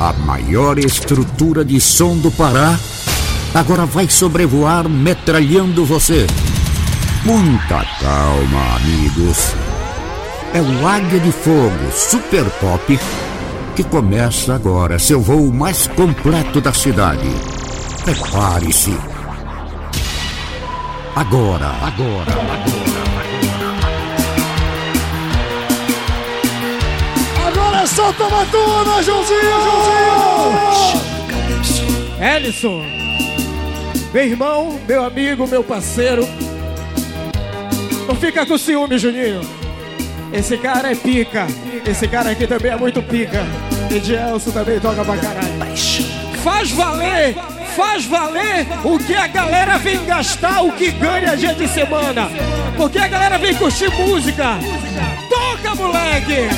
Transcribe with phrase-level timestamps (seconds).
[0.00, 2.78] a maior estrutura de som do Pará,
[3.54, 6.26] agora vai sobrevoar metralhando você.
[7.24, 9.54] Muita calma, amigos.
[10.52, 12.98] É o Águia de Fogo Super Pop
[13.74, 17.28] que começa agora seu voo mais completo da cidade.
[18.04, 18.96] Prepare-se.
[21.16, 22.83] Agora, agora, agora.
[27.84, 29.40] É só tomar tudo, Joãozinho!
[31.50, 32.14] Joãozinho!
[32.18, 32.82] Ellison,
[34.10, 36.26] meu irmão, meu amigo, meu parceiro.
[38.08, 39.42] Não fica com ciúme, Juninho.
[40.32, 41.46] Esse cara é pica.
[41.86, 43.44] Esse cara aqui também é muito pica.
[43.94, 45.76] E Gelson também toca pra caralho.
[46.42, 47.34] Faz valer,
[47.76, 52.30] faz valer o que a galera vem gastar, o que ganha dia de semana.
[52.78, 54.58] Porque a galera vem curtir música.
[55.28, 56.48] Toca, moleque!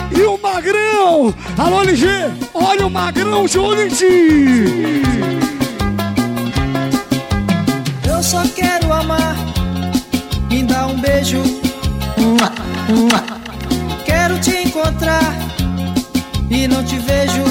[0.00, 1.64] Ah!
[1.64, 2.06] Alô, LG,
[2.54, 5.02] olha o magrão de olho em ti.
[8.08, 9.34] Eu só quero amar,
[10.48, 11.42] me dá um beijo.
[14.04, 15.34] Quero te encontrar
[16.50, 17.44] e não te vejo.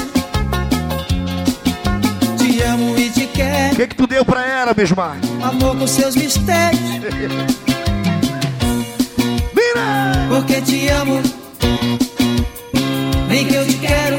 [2.38, 3.74] Te amo e te quero.
[3.74, 5.18] O que, que tu deu pra ela, Bismar?
[5.42, 6.80] Amor com seus mistérios.
[9.54, 10.26] Mira!
[10.28, 11.20] Porque te amo
[13.30, 14.18] Vem que eu te quero.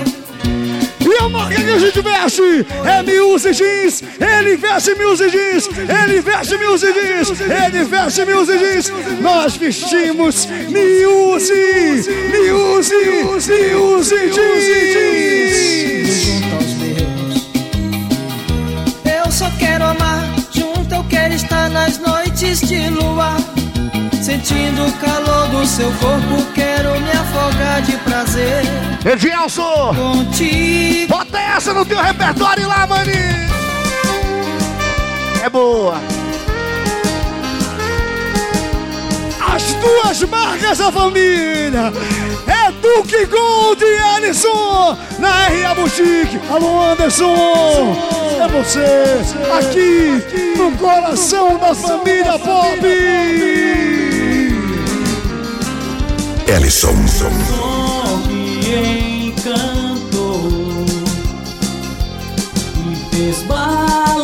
[1.01, 4.01] E a marca que a gente veste é Music Jeans.
[4.21, 5.69] Ele veste Music Jeans.
[5.77, 7.41] Ele veste Music Jeans.
[7.41, 8.89] Ele veste Music Jeans.
[9.19, 12.09] Nós vestimos Music.
[12.37, 13.11] Music.
[13.75, 16.23] Music Jeans.
[16.23, 17.49] Junto aos meus.
[19.25, 20.33] Eu só quero amar.
[20.53, 23.35] Junto eu quero estar nas noites de lua.
[24.31, 28.63] Sentindo o calor do seu corpo, quero me afogar de prazer.
[29.93, 31.09] Contigo.
[31.09, 33.51] Bota essa no teu repertório lá, maninho!
[35.43, 35.95] É boa!
[39.53, 41.91] As duas marcas da família!
[42.47, 46.39] É Duque Gold e Alisson na RA Boutique.
[46.49, 47.97] Alô, Anderson!
[48.39, 49.19] É você,
[49.59, 53.90] aqui no coração da família Pop!
[56.51, 56.93] Ellison.
[58.61, 58.75] Que
[59.27, 60.85] encantou
[62.75, 64.20] e fez balançar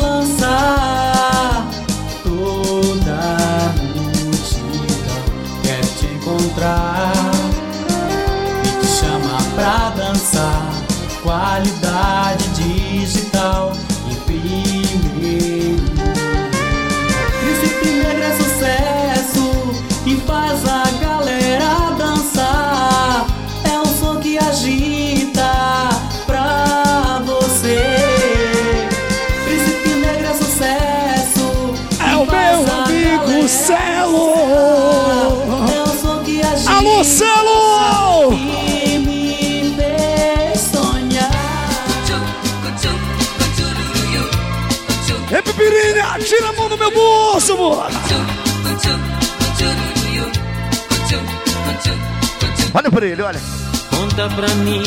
[52.88, 53.42] Olha pra ele, olha.
[53.90, 54.82] Conta pra mim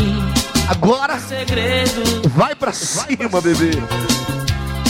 [0.68, 3.72] Agora segredo vai pra cima, bebê.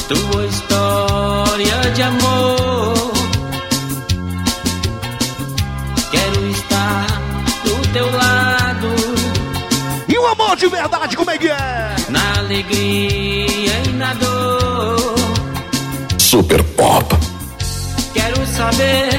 [0.07, 3.13] tua história de amor.
[6.13, 7.07] Quero estar
[7.65, 8.95] do teu lado,
[10.09, 11.97] E o amor de verdade, como é que é?
[12.11, 15.15] na alegria e na dor.
[16.17, 17.07] Super Pop.
[18.15, 19.11] Quero saber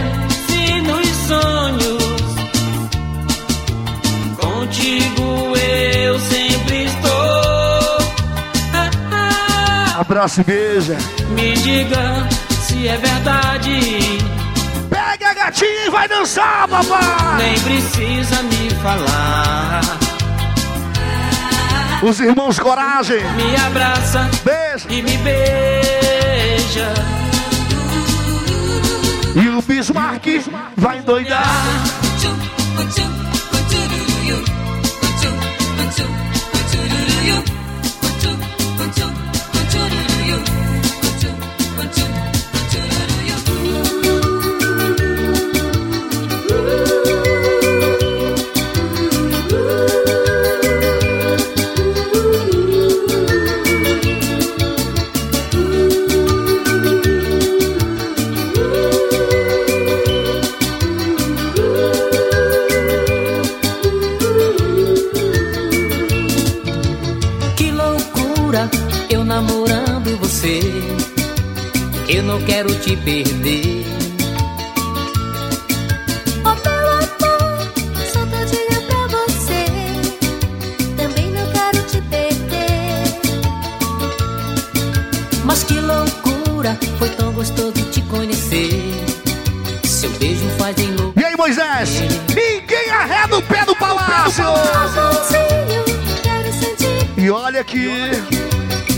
[0.48, 1.61] se nos sonhos
[10.12, 10.98] Abraço e beija.
[11.30, 14.20] Me diga se é verdade.
[14.90, 17.38] Pega a gatinha e vai dançar, papai.
[17.38, 19.82] Nem precisa me falar.
[22.04, 23.24] Os irmãos Coragem.
[23.38, 24.30] Me abraça.
[24.44, 24.86] Beijo.
[24.90, 26.94] E me beija.
[29.34, 30.26] E o Bismarck
[30.76, 31.64] vai endoidar.
[72.52, 73.86] Quero te perder.
[76.44, 77.72] Oh meu amor,
[78.12, 79.66] sou todinha pra você.
[80.98, 83.04] Também não quero te perder.
[85.46, 88.94] Mas que loucura, foi tão gostoso te conhecer.
[89.84, 91.20] Seu beijo faz em louco.
[91.20, 91.90] E aí, Moisés?
[92.30, 94.46] Ninguém arreda o pé do palácio!
[97.62, 97.88] Olha aqui.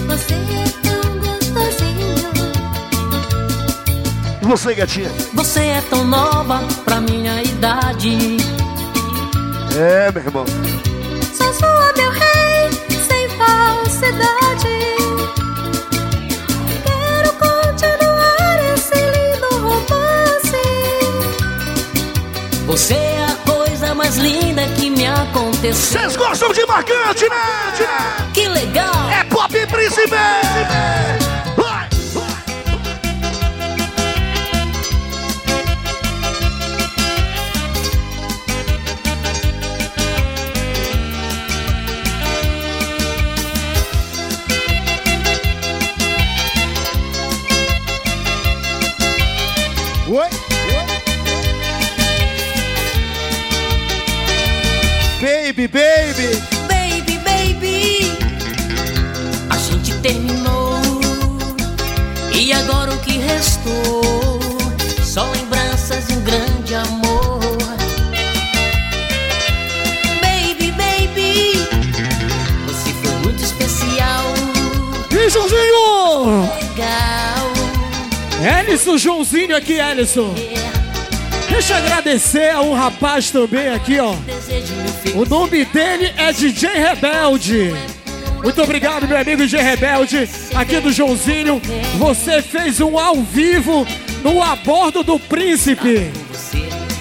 [0.07, 0.33] Você
[4.42, 5.10] E você, gatinha?
[5.33, 8.38] Você é tão nova pra minha idade.
[9.75, 10.45] É, meu irmão.
[11.33, 12.71] Sou sua, meu rei,
[13.06, 14.95] sem falsidade.
[16.86, 20.63] Quero continuar esse lindo romance.
[22.68, 26.00] Você é a coisa mais linda que me aconteceu.
[26.00, 27.74] Vocês gostam de marcante, né?
[27.75, 28.22] Que
[28.65, 30.15] É Pop Príncipe!
[55.56, 55.82] baby, baby.
[79.33, 80.35] Joãozinho aqui, Ellison.
[81.50, 84.13] Deixa eu agradecer a um rapaz também aqui, ó.
[85.15, 87.74] O nome dele é DJ Rebelde.
[88.44, 91.59] Muito obrigado, meu amigo DJ Rebelde, aqui do Joãozinho.
[91.97, 93.88] Você fez um ao vivo
[94.24, 96.12] no Abordo do Príncipe,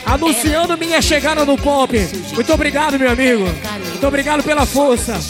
[0.06, 1.98] anunciando minha chegada no pop.
[2.32, 3.44] Muito obrigado, meu amigo.
[3.90, 5.20] Muito obrigado pela força.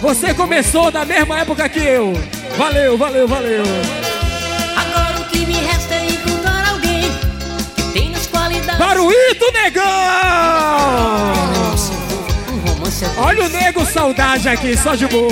[0.00, 2.12] Você começou da mesma época que eu.
[2.56, 3.62] Valeu, valeu, valeu.
[4.76, 5.99] Agora o que me resta é
[8.68, 8.78] as qualidades.
[8.78, 9.84] Baruíto Negão!
[13.18, 15.30] Olha o nego saudade aqui, só de boa.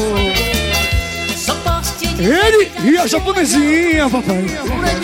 [2.18, 4.44] Ele e a japonesinha, papai.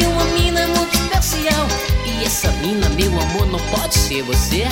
[0.07, 1.67] Uma mina muito especial.
[2.05, 4.67] E essa mina, meu amor, não pode ser você.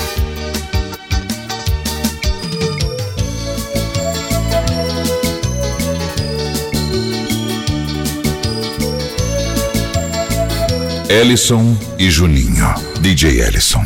[11.12, 12.74] Ellison e Juninho.
[13.00, 13.84] DJ Ellison.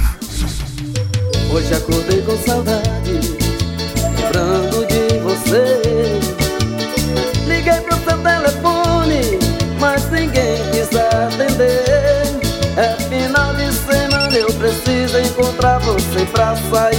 [1.51, 3.21] Hoje acordei com saudade
[4.17, 5.81] lembrando de você.
[7.49, 9.41] Liguei pro seu telefone,
[9.81, 11.83] mas ninguém quis atender.
[12.77, 16.96] É final de semana, eu preciso encontrar você pra sair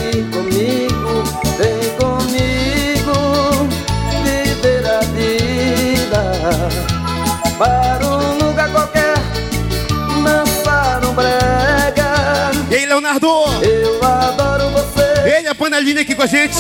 [13.19, 13.65] Leonardo?
[13.65, 15.37] Eu adoro você.
[15.37, 16.55] Ele, a panelinha aqui com a gente.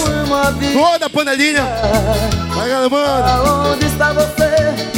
[0.73, 1.63] Toda a panelinha.
[2.55, 2.95] Vai, mano.
[2.95, 4.97] Aonde está você?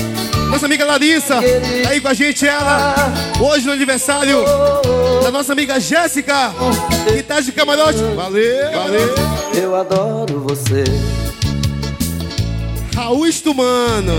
[0.49, 2.95] Nossa amiga Larissa, tá aí com a gente, ela.
[3.39, 4.43] Hoje no aniversário
[5.21, 6.51] da nossa amiga Jéssica,
[7.07, 7.99] que tá de camarote.
[8.15, 9.15] Valeu, valeu.
[9.53, 10.83] Eu adoro você.
[12.95, 14.13] Raul Estumano.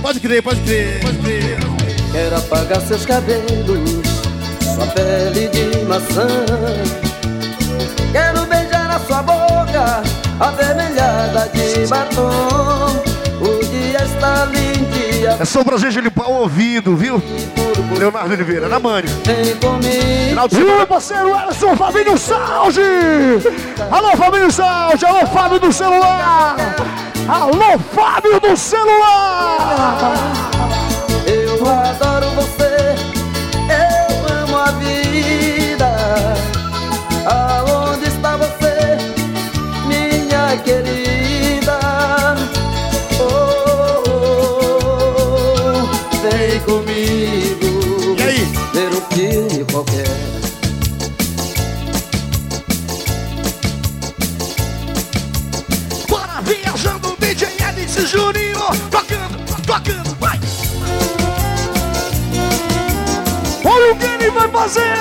[0.00, 1.58] Pode crer, pode crer, pode crer.
[2.10, 4.09] Quero apagar seus cabelos,
[4.80, 6.26] sua pele de maçã.
[8.12, 10.02] Quero beijar a sua boca,
[10.40, 13.02] avermelhada de batom.
[13.40, 17.22] O dia está lindo, É só pra gente limpar o ouvido, viu?
[17.98, 19.08] Leonardo Oliveira, na Mani.
[19.24, 20.28] Vem comigo.
[20.28, 20.82] Final de semana.
[20.84, 22.80] o parceiro Ellison Fabinho Salge!
[23.90, 25.04] Alô, Fabinho Salge!
[25.04, 26.56] Alô, Fábio do celular!
[27.28, 30.14] Alô, Fábio do celular!
[31.26, 32.69] Eu adoro você,
[34.72, 36.34] vida.
[37.26, 38.98] Aonde está você,
[39.86, 41.78] minha querida?
[43.20, 43.24] Oh,
[44.06, 44.82] oh,
[45.74, 45.86] oh,
[46.22, 48.16] vem comigo.
[48.18, 48.44] E aí?
[48.72, 50.08] Ver um filme qualquer.
[56.08, 58.60] Bora viajando, DJ Alex Juninho.
[58.90, 60.16] Tocando, tocando,
[63.90, 64.94] o que ele vai fazer!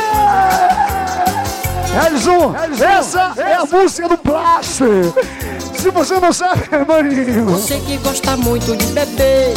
[2.06, 5.14] Ellison, essa é a música do Blaster!
[5.78, 9.54] Se você não sabe, maninho, Você que gosta muito de beber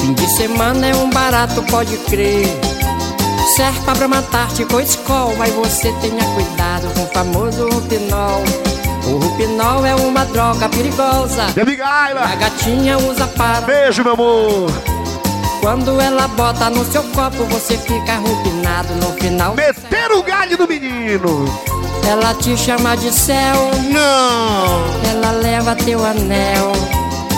[0.00, 2.46] Fim de semana é um barato, pode crer.
[3.56, 8.42] Serpa pra matar-te com escol Mas você tenha cuidado com o famoso rupinol.
[9.06, 11.46] O rupinol é uma droga perigosa.
[11.60, 14.95] Amiga A gatinha usa para Beijo, meu amor.
[15.60, 20.68] Quando ela bota no seu copo Você fica rupinado no final Meter o galho do
[20.68, 21.44] menino.
[22.08, 25.10] Ela te chama de céu Não.
[25.10, 26.72] Ela leva teu anel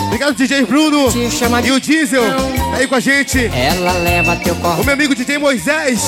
[0.07, 1.11] Obrigado, DJ Bruno.
[1.11, 2.71] Te chama de E o Diesel, Não.
[2.71, 3.45] tá aí com a gente.
[3.53, 6.01] Ela leva teu O corpo meu amigo DJ Moisés.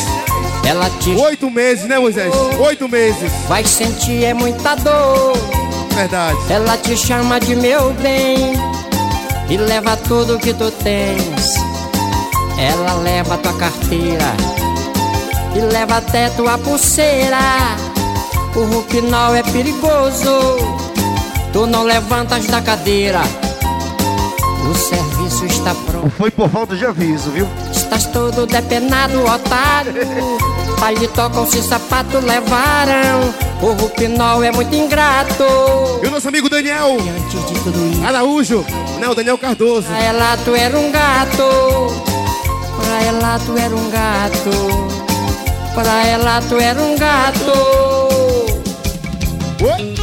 [0.67, 2.33] Ela te Oito meses, né, Moisés?
[2.59, 3.31] Oito meses.
[3.47, 5.33] vai sentir é muita dor
[5.95, 6.37] Verdade.
[6.49, 8.53] Ela te chama de meu bem
[9.49, 11.70] e leva tudo que tu tens.
[12.57, 14.25] Ela leva tua carteira
[15.55, 17.37] e leva até tua pulseira.
[18.55, 20.57] O rupinol é perigoso,
[21.53, 23.21] tu não levantas da cadeira.
[24.69, 27.47] O serviço está pronto, Foi por falta de aviso, viu?
[27.71, 29.93] estás todo depenado, otário.
[30.79, 33.33] Paletó com esse sapato levaram.
[33.61, 35.43] O rupinol é muito ingrato.
[36.03, 38.03] E o nosso amigo Daniel E antes de tudo isso.
[38.05, 38.65] Araújo.
[38.99, 39.87] Não, Daniel Cardoso.
[39.93, 42.10] Ela tu era um gato.
[42.91, 44.49] Pra ela tu era um gato.
[45.73, 47.53] Pra ela tu era um gato.
[49.63, 49.95] Oi.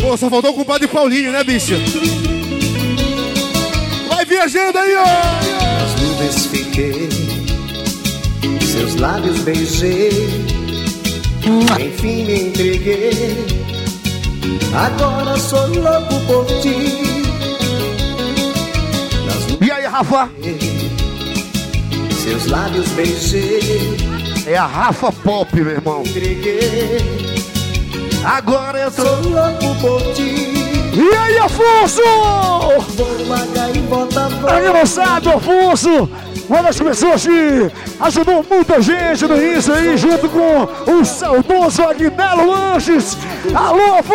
[0.00, 1.74] Pô, só faltou o compadre Paulinho, né, bicho?
[4.08, 5.02] Vai viajando aí, ó!
[5.82, 7.08] As nuvens fiquei,
[8.64, 10.46] seus lábios beijei,
[11.80, 13.61] enfim me entreguei.
[14.74, 17.22] Agora sou louco por ti.
[19.60, 20.28] E aí, Rafa?
[22.22, 23.96] seus lábios beijei,
[24.46, 26.02] É a Rafa Pop, meu irmão.
[26.02, 26.98] entreguei.
[28.24, 29.02] Agora eu tô.
[29.02, 30.52] Sou louco por ti.
[30.94, 32.02] E aí, Afonso?
[32.96, 36.08] Vou H e bota Aí, moçada, Afonso,
[36.52, 42.46] uma das pessoas que ajudou muita gente no início aí, junto com o saudoso Aguinaldo
[42.46, 43.16] Lanches.
[43.54, 44.12] Alô, Afonso!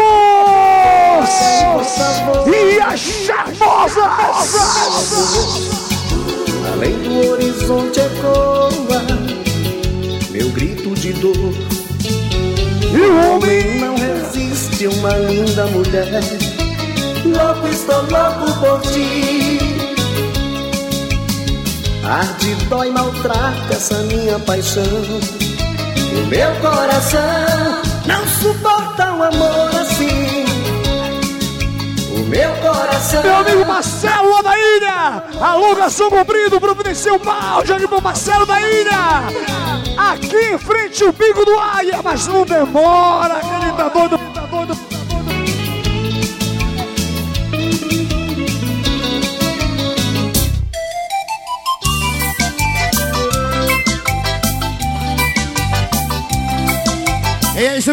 [2.48, 4.04] E a charmosa!
[6.74, 9.02] Além do horizonte ecoa
[10.30, 11.34] meu grito de dor.
[12.94, 16.22] E o homem Não resiste uma linda mulher.
[17.26, 19.67] Louco, estou louco por ti.
[22.08, 24.82] Arde, dói, maltrata essa minha paixão.
[24.84, 27.20] O meu coração
[28.06, 30.46] não suporta um amor assim.
[32.16, 33.22] O meu coração.
[33.22, 35.24] Meu amigo Marcelo da ilha!
[35.42, 39.24] Alô, garçom comprido, providencia o balde ali pro Marcelo da ilha!
[39.98, 44.18] Aqui em frente o bico do Águia, mas não demora, que ele tá doido,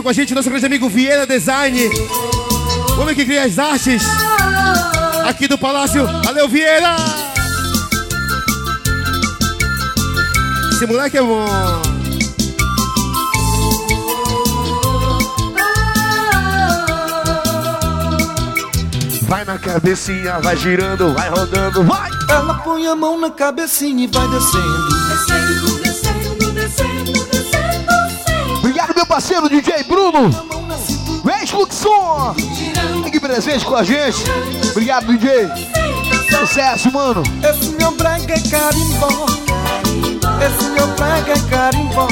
[0.02, 1.88] Com a gente, nosso grande amigo Vieira Design.
[2.98, 4.02] O homem que cria as artes
[5.24, 6.04] aqui do Palácio.
[6.24, 6.96] Valeu, Vieira!
[10.72, 11.46] Esse moleque é bom.
[19.22, 22.10] Vai na cabecinha, vai girando, vai rodando, vai!
[22.28, 24.26] Ela põe a mão na cabecinha e vai.
[24.28, 25.03] Descendo,
[29.14, 30.28] parceiro DJ Bruno!
[31.40, 32.34] Ex-Luxon!
[33.04, 34.24] Fique presente com a gente!
[34.72, 35.48] Obrigado, DJ!
[36.36, 37.22] Sucesso, mano!
[37.48, 39.26] Esse meu brega é carimbó.
[40.44, 42.08] Esse meu brega é carimbó.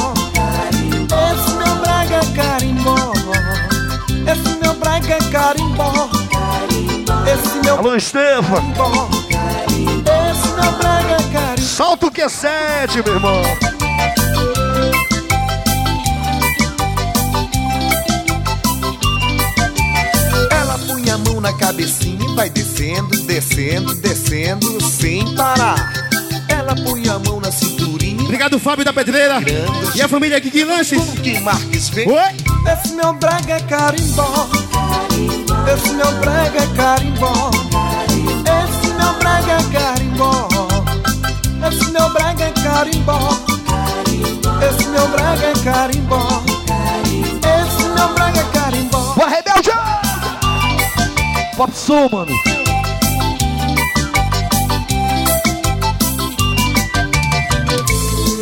[1.35, 3.12] Esse meu brega é carimbó.
[4.30, 6.09] Esse meu brega é carimbó.
[7.26, 8.62] Esse meu Alô, Estefa.
[10.30, 11.62] Esse meu brega é carimbó.
[11.62, 13.42] Solta o que é sete, meu irmão.
[21.42, 25.92] Na cabecinha e vai descendo, descendo, descendo, sem parar.
[26.49, 28.22] Ela põe a mão na cinturinha.
[28.22, 29.40] Obrigado, Fábio da Pedreira.
[29.96, 31.02] E a família Kiki Lanches.
[31.20, 32.08] Que Marques vem.
[32.08, 32.72] Oi?
[32.72, 34.49] Esse meu brega é carimbó.
[35.75, 37.50] Esse meu brega é carimbó.
[38.62, 40.49] Esse meu brega é carimbó.
[41.68, 43.18] Esse meu brega é carimbó.
[44.68, 46.42] Esse meu brega é carimbó.
[51.56, 52.32] Pop Soul, mano.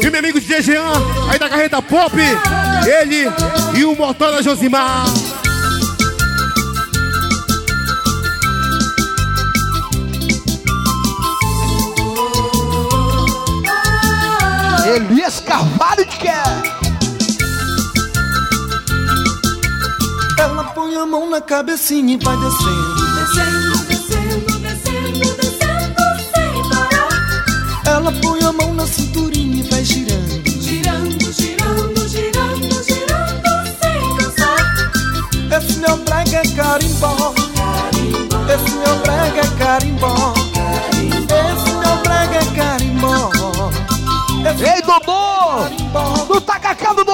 [0.02, 0.92] E o meu amigo DJ Jean,
[1.28, 2.14] aí da carreta Pop.
[2.86, 3.26] Ele
[3.76, 5.04] e o Motora Josimar.
[14.94, 16.42] Elias Carvalho de quer.
[20.38, 22.99] Ela põe a mão na cabecinha e vai descendo.
[23.30, 26.02] Descendo, descendo, descendo, descendo
[26.34, 27.14] sem parar.
[27.86, 30.42] Ela põe a mão na cinturinha e vai girando.
[30.60, 33.48] Girando, girando, girando, girando
[33.80, 34.90] sem cansar.
[35.56, 37.32] Esse meu brega é carimbó.
[38.52, 40.34] Esse meu brega é carimbó.
[41.22, 43.30] Esse meu brega é carimbó.
[44.50, 45.68] Esse Ei, Dodô!
[46.34, 47.04] No tacacá do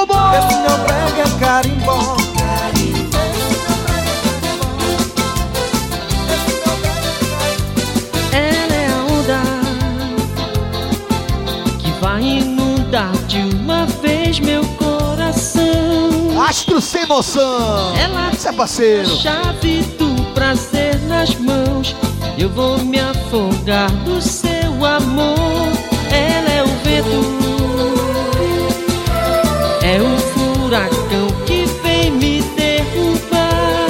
[16.81, 17.95] sem noção!
[17.97, 19.03] Ela Isso é parceiro!
[19.13, 21.95] a chave do prazer nas mãos.
[22.39, 25.69] Eu vou me afogar do seu amor.
[26.11, 27.25] Ela é o vento,
[29.83, 33.87] é o furacão que vem me derrubar.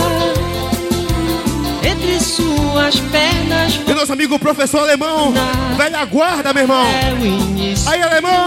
[1.83, 5.33] Entre suas pernas E nosso amigo professor alemão.
[5.77, 6.85] Velha guarda, meu irmão.
[6.87, 7.91] é.
[7.91, 8.47] Aí, alemão!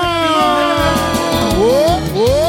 [1.59, 2.48] Ô, ô.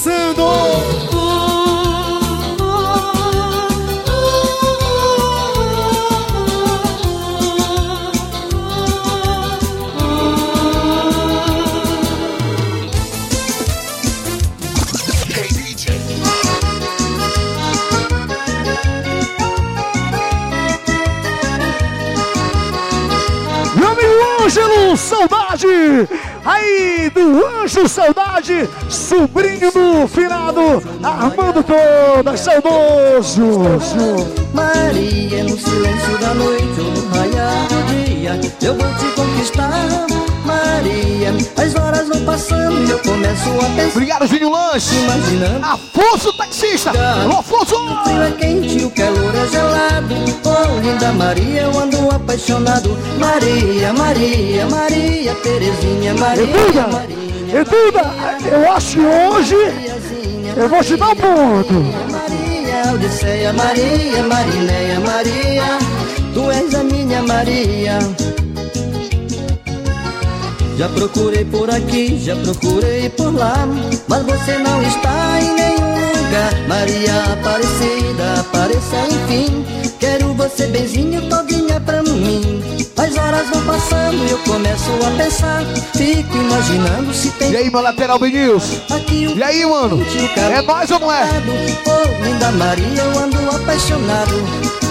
[0.00, 0.50] Dançando.
[24.50, 25.66] Ângelo, saudade!
[26.52, 34.26] Aí do Anjo Saudade, sobrinho do finado, armando todas, saudoso!
[34.52, 40.06] Maria, no silêncio da noite no raiar do dia, eu vou te conquistar.
[40.44, 42.59] Maria, as horas vão eu
[43.00, 43.90] começo a pensar.
[43.90, 44.94] Obrigado, Júnior Lanche!
[44.96, 45.66] Imaginando.
[45.66, 46.90] Afonso Taxista!
[46.90, 47.74] Alô, Afonso!
[47.76, 50.14] O frio é quente, o calor é gelado.
[50.44, 52.96] Oh, linda Maria, eu ando apaixonado.
[53.18, 56.86] Maria, Maria, Maria, Terezinha, Maria, Eduda!
[56.88, 57.20] Maria.
[57.52, 58.10] Eduda,
[58.48, 59.56] eu acho que hoje
[60.56, 61.74] eu vou te dar um ponto!
[62.10, 65.78] Maria, Odisseia, Maria, Marineia, Maria,
[66.32, 67.98] tu és a minha Maria.
[70.80, 73.68] Já procurei por aqui, já procurei por lá,
[74.08, 76.54] mas você não está em nenhum lugar.
[76.68, 79.62] Maria Aparecida, apareça enfim.
[79.98, 82.62] Quero você benzinho, todinha pra mim.
[82.96, 85.66] As horas vão passando e eu começo a pensar.
[85.94, 87.52] Fico imaginando se tem.
[87.52, 88.80] E aí, meu lateral Benils?
[88.88, 90.02] Aqui o E aí, mano?
[90.34, 91.26] É nós ou não é?
[92.24, 94.89] Linda Maria, eu ando apaixonado.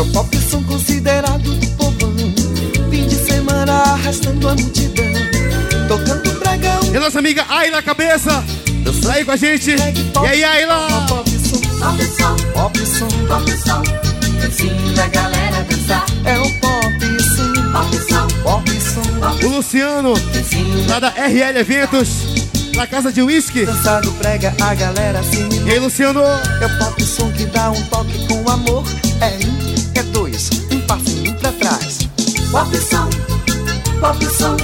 [0.00, 2.14] É o pop som considerado do povão.
[2.90, 5.04] Fim de semana arrastando a multidão.
[5.88, 6.80] Tocando bragão.
[6.90, 8.42] E a nossa amiga Ayla Cabeça.
[9.02, 9.72] Tá aí com a gente.
[9.72, 11.06] E aí, Ayla?
[11.06, 13.08] Pop som, Pop som, pop som.
[13.26, 13.82] pop som,
[14.46, 16.06] ensina a galera a dançar.
[16.24, 19.46] É o pop som, Pop som, pop som.
[19.46, 20.14] O Luciano,
[20.88, 22.08] lá da RL Eventos.
[22.74, 23.66] Na casa de whisky.
[23.66, 26.22] Dançado prega a galera se E aí, Luciano?
[26.22, 28.84] É o pop som que dá um toque com amor.
[29.20, 31.98] É um, é dois, um passinho pra trás.
[32.50, 33.08] Pop som,
[34.00, 34.56] pop som,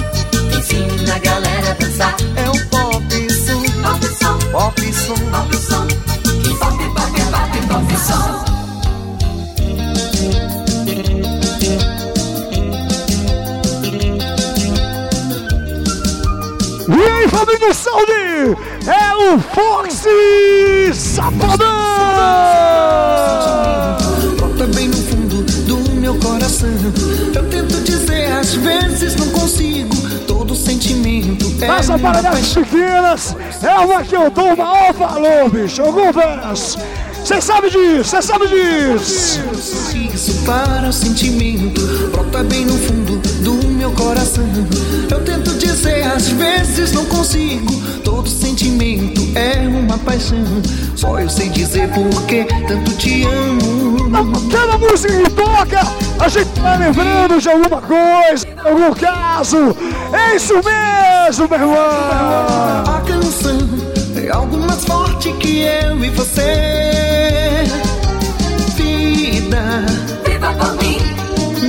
[0.57, 2.15] ensina a galera a dançar.
[2.35, 5.15] É o pop som, Pop som, pop som.
[5.29, 5.87] pop som,
[6.57, 8.47] pop, pop, pop, pop som.
[16.89, 18.57] E aí, família Saúde!
[18.87, 21.67] É o Foxy Safadão!
[26.65, 27.33] Meu coração.
[27.35, 29.95] Eu tento dizer, às vezes não consigo.
[30.25, 35.49] Todo sentimento é Essa parada das pequenas é uma que eu dou o maior valor,
[35.49, 35.81] bicho.
[35.83, 36.77] Confesso.
[37.23, 39.41] Você sabe disso, você sabe disso.
[40.13, 44.45] Isso para o sentimento brota bem no fundo do meu coração.
[45.11, 47.75] Eu tento dizer, às vezes não consigo.
[48.03, 50.37] Todo sentimento é uma paixão.
[50.95, 54.07] Só eu sei dizer porque tanto te amo.
[54.49, 55.81] Cada música que toca,
[56.19, 59.75] a gente vai lembrando de alguma coisa, algum caso.
[60.13, 61.75] É isso mesmo, meu irmão.
[61.77, 63.57] A canção
[64.15, 67.63] é algo mais forte que eu e você.
[68.75, 69.85] Vida,
[70.25, 70.99] Viva por mim,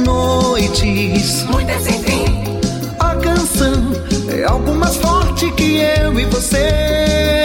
[0.05, 1.45] noites.
[1.45, 2.59] muitas sem fim.
[2.99, 3.93] A canção
[4.29, 7.38] é algo mais forte que eu e você.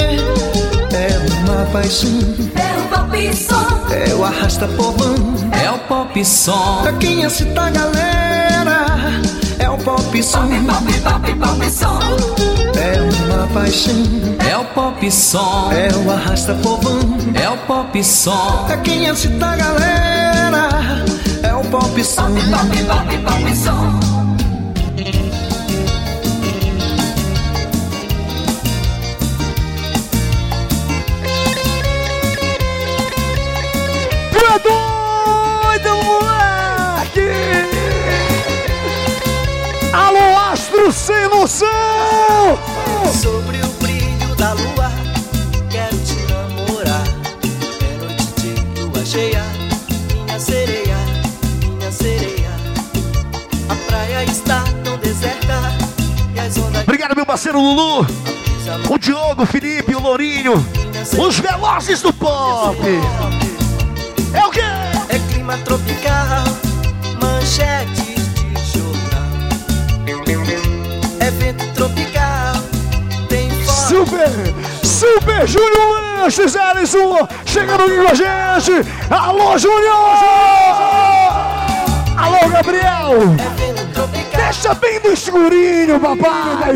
[1.73, 2.11] É paixão,
[2.55, 5.15] É o pop som, é o arrasta povão.
[5.51, 6.81] é o pop som.
[6.83, 8.85] Pra quem assista a galera,
[9.57, 10.47] é o pop som.
[10.47, 11.99] Pop, pop, pop som.
[12.77, 13.01] É
[13.33, 13.95] uma paixão,
[14.47, 16.99] É o pop som, é o arrasta povão.
[17.33, 18.65] é o pop som.
[18.67, 20.69] Pra quem assista a galera,
[21.41, 22.27] é o pop som.
[22.35, 24.22] Pop, pop, pop som.
[41.43, 41.67] Noção!
[43.21, 44.89] Sobre o brilho da lua,
[45.69, 47.03] quero te namorar.
[47.81, 49.43] É noite de lua cheia,
[50.25, 50.95] minha sereia,
[51.77, 52.49] minha sereia.
[53.67, 55.59] A praia está tão deserta
[56.33, 58.07] e as ondas Obrigado, meu parceiro Lulu,
[58.89, 60.53] o Diogo, o Felipe, o Lourinho,
[61.19, 62.77] os velozes do pop.
[64.33, 64.61] É o quê?
[65.09, 66.45] é clima tropical,
[67.21, 68.02] manchete
[71.43, 72.53] vento tropical,
[73.27, 73.81] tem forte.
[73.89, 74.29] Super,
[74.81, 78.89] Super Júnior Lanches, Ellison, chegando aqui com a gente.
[79.09, 79.93] Alô, Júnior!
[82.17, 83.35] Alô, Gabriel!
[83.37, 86.73] É vento tropical, Deixa bem no escurinho, papai!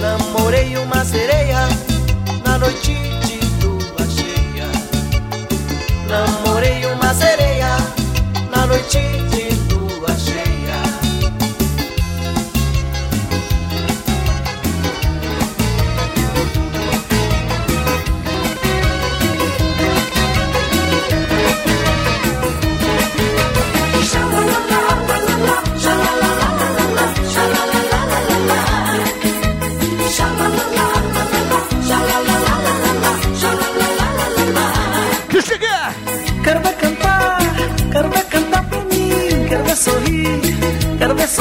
[0.00, 1.68] namorei uma sereia
[2.44, 4.66] na noite de lua cheia.
[6.08, 7.76] Namorei uma sereia
[8.50, 9.21] na noite de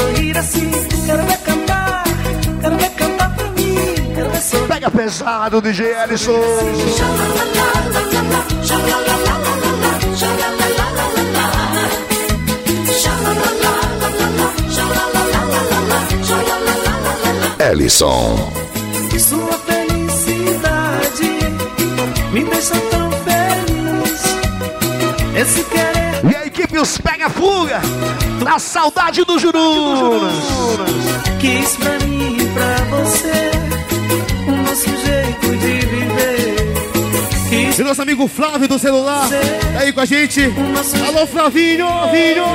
[0.02, 0.72] sorrir assim.
[1.06, 2.04] Quero ver cantar,
[2.62, 3.76] quero ver cantar pra mim.
[4.16, 4.68] Quero ver sorrir.
[4.68, 6.42] Pega pesado, DJ Ellison!
[17.60, 18.52] Ellison.
[19.14, 21.30] E sua felicidade
[22.34, 24.22] me deixa tão feliz.
[25.36, 26.01] Esse querer
[26.72, 27.82] E a equipe os pega fuga
[28.44, 30.34] na saudade do Jurunas.
[31.40, 33.52] quis pra mim e pra você
[34.48, 36.56] o nosso jeito de viver.
[37.50, 40.42] Quis E nosso amigo Flávio do celular, tá aí com a gente.
[41.06, 42.46] Alô, Flavinho, Vinho,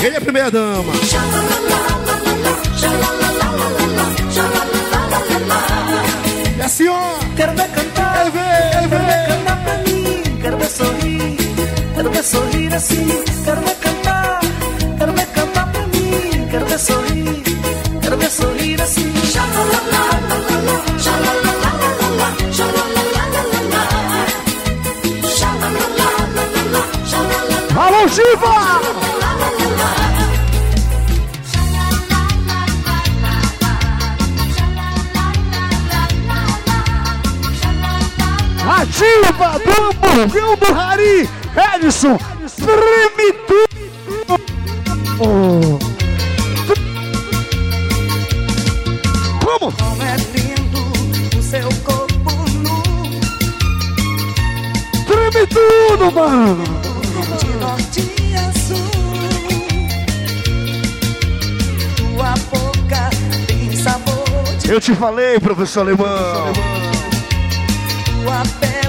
[0.00, 0.92] Ele é a primeira dama.
[6.56, 7.18] E a senhora?
[8.90, 10.22] Ver cantar, pra mim.
[10.40, 11.36] Quero sorrir,
[11.94, 13.06] quero sorrir assim.
[13.44, 14.40] Quero cantar,
[14.98, 16.48] quero cantar pra mim.
[16.50, 17.42] Quero sorrir,
[18.00, 19.18] quero sorrir assim.
[27.76, 28.67] Alô, Giva!
[40.18, 41.28] Elevador Burgão do Rari,
[41.76, 42.18] Edson,
[43.46, 44.40] tudo.
[45.20, 45.78] Oh.
[49.44, 49.74] Vamos!
[49.74, 52.82] Como é lindo o seu corpo nu
[55.06, 56.64] Treme tudo, mano!
[57.38, 58.00] de norte
[58.36, 58.90] a sul.
[61.96, 63.10] Tua boca
[63.46, 64.24] tem sabor
[64.68, 66.52] Eu te falei, professor Alemão.
[66.52, 66.77] tua pele.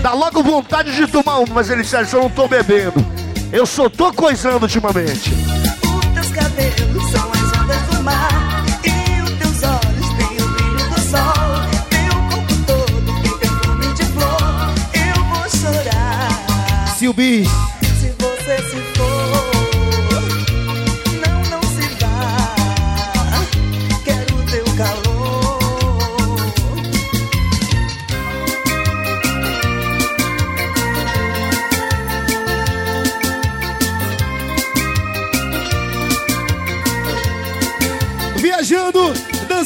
[0.01, 3.05] Dá logo vontade de tomar um, mas ele disse, eu não tô bebendo.
[3.51, 5.31] Eu só tô coisando ultimamente.
[5.33, 8.65] Os teus cabelos são as ondas do mar.
[8.85, 11.33] E os teus olhos têm o brilho do sol.
[11.89, 14.73] Teu corpo todo tem perfume de flor.
[14.93, 16.95] Eu vou chorar.
[16.97, 17.49] Silbis.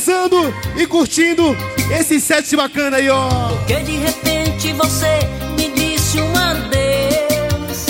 [0.03, 1.55] Dançando e curtindo
[1.97, 3.29] esse set bacana aí, ó.
[3.65, 5.19] Que de repente você
[5.57, 7.85] me disse um adeus.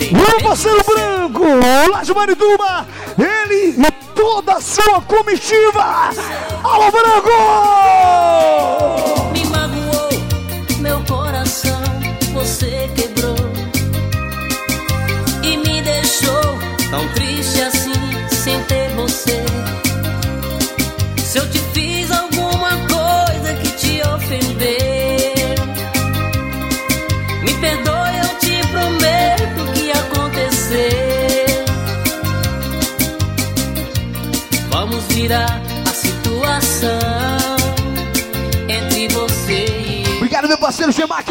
[0.00, 1.44] Repente parceiro você branco,
[2.02, 2.86] de Marituba,
[3.18, 6.10] ele e toda a sua comitiva.
[6.62, 8.53] Alô, branco!
[40.64, 41.30] Parceiro Gemac.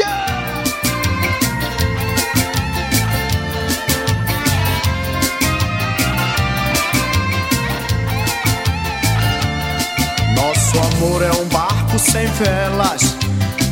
[10.35, 13.17] Nosso amor é um barco sem velas,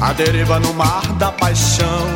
[0.02, 2.08] a deriva no mar da paixão.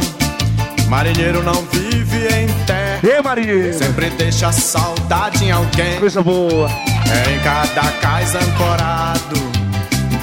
[0.90, 3.78] Marinheiro não vive em terra, Ei, marinheiro.
[3.78, 6.00] sempre deixa saudade em alguém.
[6.00, 6.68] Coisa boa.
[6.68, 9.36] É em cada cais ancorado,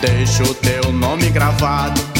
[0.00, 2.11] deixa o teu nome gravado.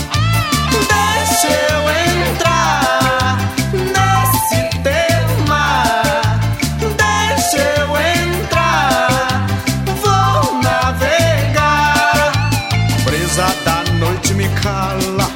[14.62, 15.30] Cala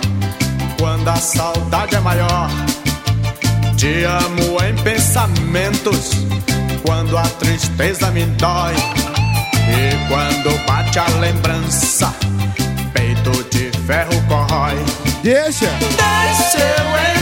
[0.78, 2.50] quando a saudade é maior.
[3.76, 6.10] Te amo em pensamentos
[6.84, 8.74] quando a tristeza me dói.
[9.68, 12.14] E quando bate a lembrança,
[12.92, 14.76] peito de ferro corrói.
[15.22, 15.66] Deixa.
[15.66, 17.15] Deixa eu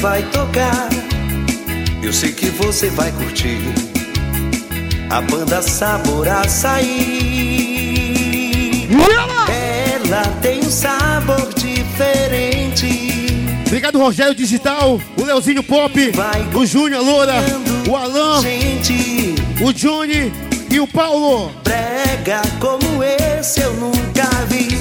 [0.00, 0.88] vai tocar.
[2.02, 3.58] Eu sei que você vai curtir.
[5.10, 6.88] A banda Sabor Açaí.
[9.48, 13.10] Ela tem um sabor diferente.
[13.66, 15.94] Obrigado, Rogério Digital, o Leozinho Pop,
[16.54, 17.34] o Júnior Loura,
[17.88, 20.32] o Alan, Gente, o Johnny
[20.68, 21.52] e o Paulo.
[21.62, 24.76] brega como esse eu nunca vi.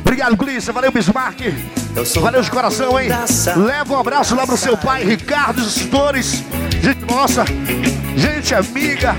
[0.00, 0.72] Obrigado, Clícia.
[0.72, 1.40] Valeu, Bismarck.
[2.20, 3.08] Valeu de coração, hein?
[3.56, 6.42] Leva um abraço lá pro seu pai, Ricardo, tutores.
[6.82, 7.44] Gente nossa,
[8.16, 9.14] gente amiga,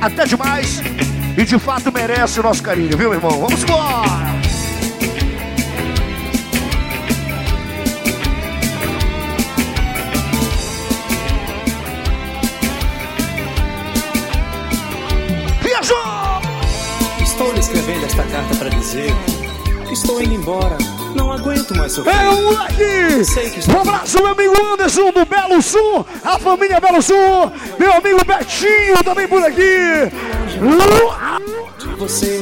[0.00, 0.80] até demais.
[1.36, 3.30] E de fato merece o nosso carinho, viu, irmão?
[3.30, 4.30] Vamos embora!
[15.62, 16.42] Viajou!
[17.22, 19.14] Estou lhe escrevendo esta carta para dizer
[19.92, 20.76] estou indo embora.
[21.14, 22.14] Não aguento mais sofrer.
[22.14, 22.90] É o moleque!
[23.68, 29.02] Um abraço, meu amigo Anderson do Belo Sul, a família Belo Sul, meu amigo Betinho
[29.04, 30.10] também por aqui.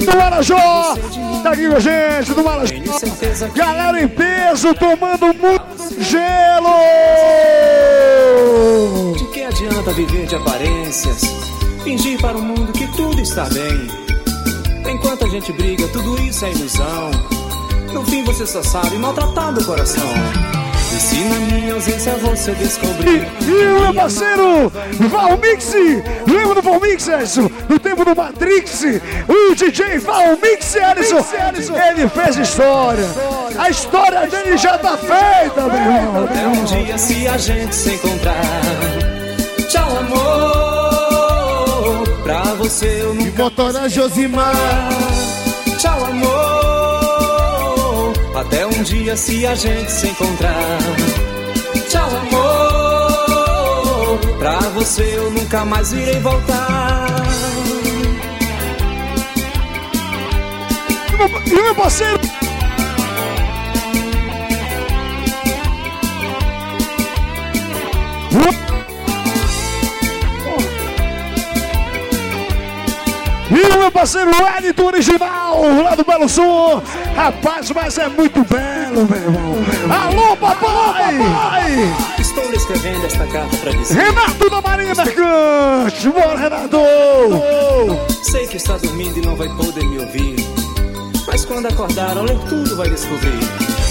[0.04, 0.96] Do Marajó,
[1.42, 2.74] tá aqui com a gente, do Marajó.
[3.54, 6.68] Galera em peso, tomando muito gelo.
[9.16, 11.22] De que adianta viver de aparências?
[11.82, 13.88] Fingir para o mundo que tudo está bem.
[14.92, 17.10] Enquanto a gente briga, tudo isso é ilusão.
[17.92, 20.04] No fim você só sabe maltratar do coração.
[20.92, 24.72] E se na minha ausência você descobrir E o meu parceiro?
[25.10, 25.72] Valmix,
[26.26, 27.50] lembra do Valmix, Edson?
[27.68, 28.84] No tempo do Matrix,
[29.28, 31.24] o DJ Valmix, Edson,
[31.90, 33.04] ele fez história.
[33.58, 36.24] A história dele já tá feita, meu irmão.
[36.24, 38.40] Até um dia se a gente se encontrar.
[39.68, 40.98] Tchau amor.
[42.22, 44.54] Pra você eu nunca Motora Josimar.
[45.78, 46.37] Tchau amor
[48.88, 50.78] dia se a gente se encontrar.
[51.90, 53.38] Tchau amor.
[54.38, 57.06] Pra você eu nunca mais irei voltar.
[61.46, 62.38] E meu parceiro
[73.58, 76.80] E o meu parceiro Wellington Original, lá do Belo Sul.
[77.16, 79.54] Rapaz, mas é muito belo, meu irmão.
[79.90, 81.18] Alô, papai!
[81.18, 81.94] papai!
[82.20, 83.94] Estou lhe escrevendo esta carta pra dizer.
[83.94, 86.08] Renato da Marinha Mercante!
[86.08, 86.78] Bora, Renato!
[88.22, 90.36] Sei que está dormindo e não vai poder me ouvir.
[91.26, 93.40] Mas quando acordar, ao ler tudo vai descobrir.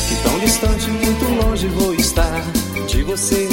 [0.07, 2.41] Que tão distante, muito longe vou estar
[2.87, 3.49] de você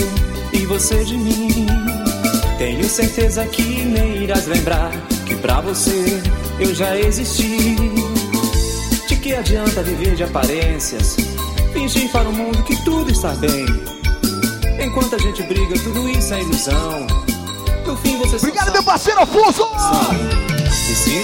[0.52, 2.13] e você de mim.
[2.58, 4.90] Tenho certeza que nem irás lembrar
[5.26, 6.22] que pra você
[6.60, 7.76] eu já existi.
[9.08, 11.16] De que adianta viver de aparências?
[11.72, 13.66] Fingir para o mundo que tudo está bem.
[14.78, 17.06] Enquanto a gente briga, tudo isso é ilusão.
[17.84, 19.68] No fim você Obrigado, meu parceiro Afonso!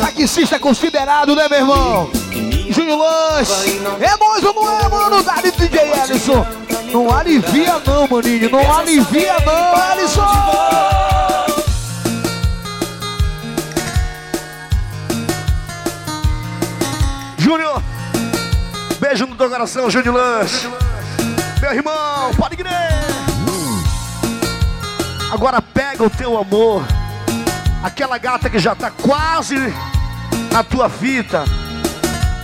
[0.01, 2.11] Taxista considerado, né, meu irmão?
[2.71, 3.81] Júnior Lanche.
[4.01, 5.23] É ou não é, mano?
[5.23, 6.47] Dali DJ Ellison.
[6.93, 8.51] Não alivia não, maninho.
[8.51, 11.10] Não alivia não, Ellison.
[17.51, 17.83] Júnior.
[19.01, 20.69] Beijo no teu coração, Júnior Lanche.
[21.61, 22.71] Meu irmão, pode crer.
[25.33, 26.85] Agora pega o teu amor.
[27.83, 29.57] Aquela gata que já tá quase
[30.53, 31.45] na tua fita.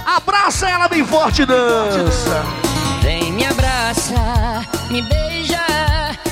[0.04, 2.44] Abraça ela bem forte e dança.
[3.00, 5.62] Vem, me abraça, me beija,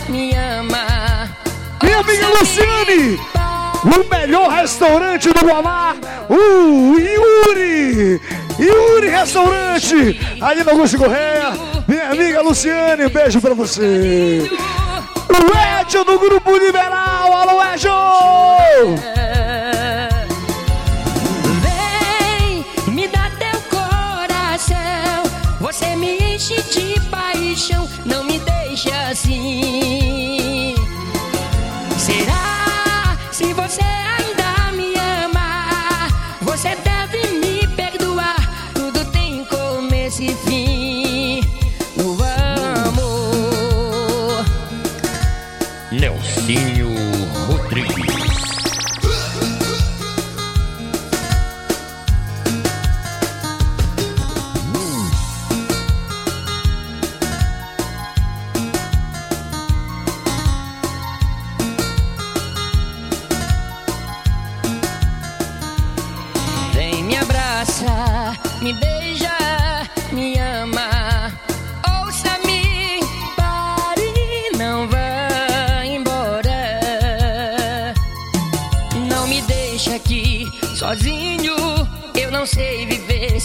[0.09, 1.31] me ama.
[1.81, 3.21] Minha amiga Luciane,
[3.85, 5.95] o melhor restaurante do Guamá,
[6.29, 8.21] o Yuri.
[8.59, 11.53] Yuri Restaurante, ali no Augusto Correia.
[11.87, 14.49] Minha amiga Luciane, um beijo pra você.
[15.29, 18.97] O Edson do Grupo Liberal, alô Edson!
[21.61, 22.65] Vem,
[22.95, 25.25] me dá teu coração.
[25.61, 27.89] Você me enche de paixão.
[28.07, 29.84] Não me deixe assim.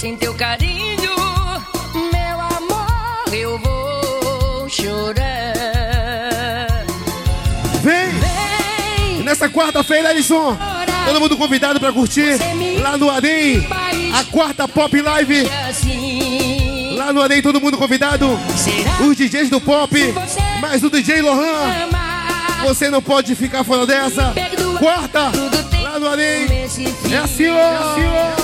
[0.09, 1.11] Sem teu carinho.
[1.93, 5.15] Meu amor, eu vou chorar.
[7.83, 9.19] Vem!
[9.19, 10.57] E nessa quarta-feira, Alisson,
[11.05, 12.39] todo mundo convidado pra curtir
[12.81, 13.67] lá no Adem,
[14.13, 15.47] a quarta Pop Live.
[16.95, 18.27] Lá no Adem, todo mundo convidado.
[19.07, 19.95] Os DJs do Pop,
[20.59, 21.87] mais o DJ Lohan.
[22.63, 24.33] Você não pode ficar fora dessa.
[24.79, 25.31] Quarta,
[25.83, 26.47] lá no Adem.
[27.11, 27.55] É assim, ó.
[27.55, 28.38] É assim, ó.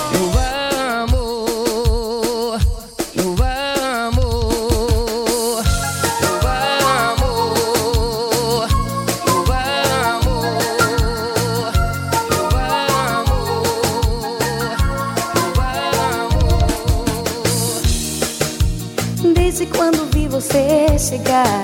[20.36, 21.62] Você chegar,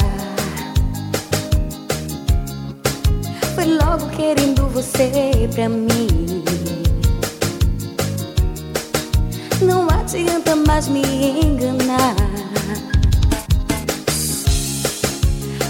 [3.55, 5.11] foi logo querendo você
[5.55, 6.43] pra mim.
[9.61, 12.16] Não adianta mais me enganar.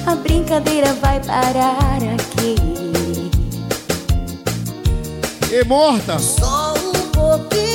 [0.07, 2.55] A brincadeira vai parar aqui.
[5.51, 6.21] E morta.
[6.21, 7.72] Só um pouquinho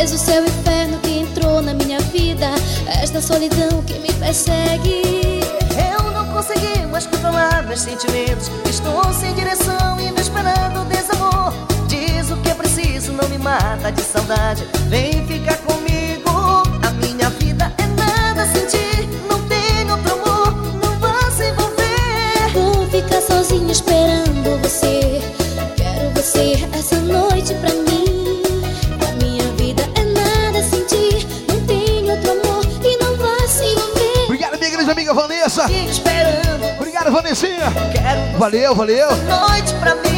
[0.00, 2.46] És o seu inferno que entrou na minha vida.
[3.02, 5.02] Esta solidão que me persegue.
[5.92, 8.50] Eu não consegui mais controlar meus sentimentos.
[8.66, 11.52] Estou sem direção me esperando desamor.
[11.86, 14.66] Diz o que é preciso, não me mata de saudade.
[14.88, 15.79] Vem ficar comigo.
[37.32, 39.06] Quero Valeu, valeu.
[39.16, 40.10] noite pra mim.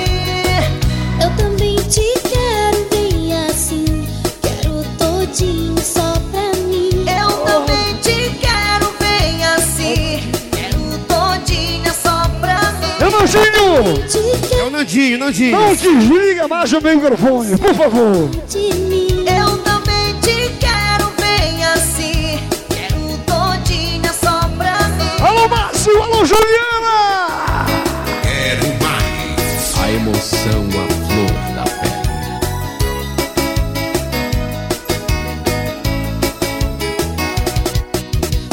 [1.23, 4.09] Eu também te quero bem assim.
[4.41, 6.89] Quero todinho só pra mim.
[7.07, 10.23] Eu também te quero bem assim.
[10.53, 12.97] Quero todinha só pra mim.
[12.99, 14.59] É o Nandinho!
[14.59, 15.61] É o Nandinho, Nandinho.
[15.61, 18.31] Não desliga mais o microfone, por favor.
[18.49, 19.25] de mim.
[19.29, 22.41] Eu também te quero bem assim.
[22.71, 25.23] Quero todinha só pra mim.
[25.23, 26.03] Alô, Márcio!
[26.03, 26.72] Alô, Juliana!
[30.03, 32.03] Emoção, a flor da pele.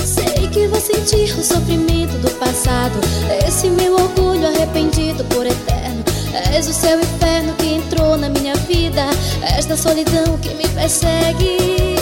[0.05, 2.99] Sei que vou sentir o sofrimento do passado.
[3.47, 6.03] Esse meu orgulho arrependido por eterno.
[6.53, 9.05] És o seu inferno que entrou na minha vida.
[9.41, 11.95] Esta solidão que me persegue.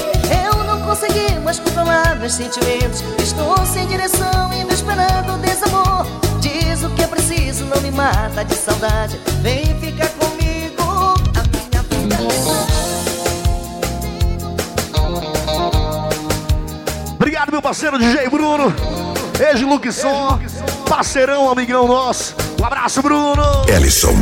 [0.45, 3.01] Eu não consegui mais controlar meus sentimentos.
[3.23, 6.26] Estou sem direção e me esperando desamor.
[6.77, 9.19] Diz o que é preciso, não me mata de saudade.
[9.41, 10.83] Vem ficar comigo.
[11.33, 12.17] A minha vida
[17.15, 18.71] Obrigado, meu parceiro DJ Bruno.
[19.39, 20.39] Ex Luxon,
[20.87, 22.35] parceirão, amigão nosso.
[22.61, 23.65] Um abraço, Bruno.
[23.67, 24.13] Ellison.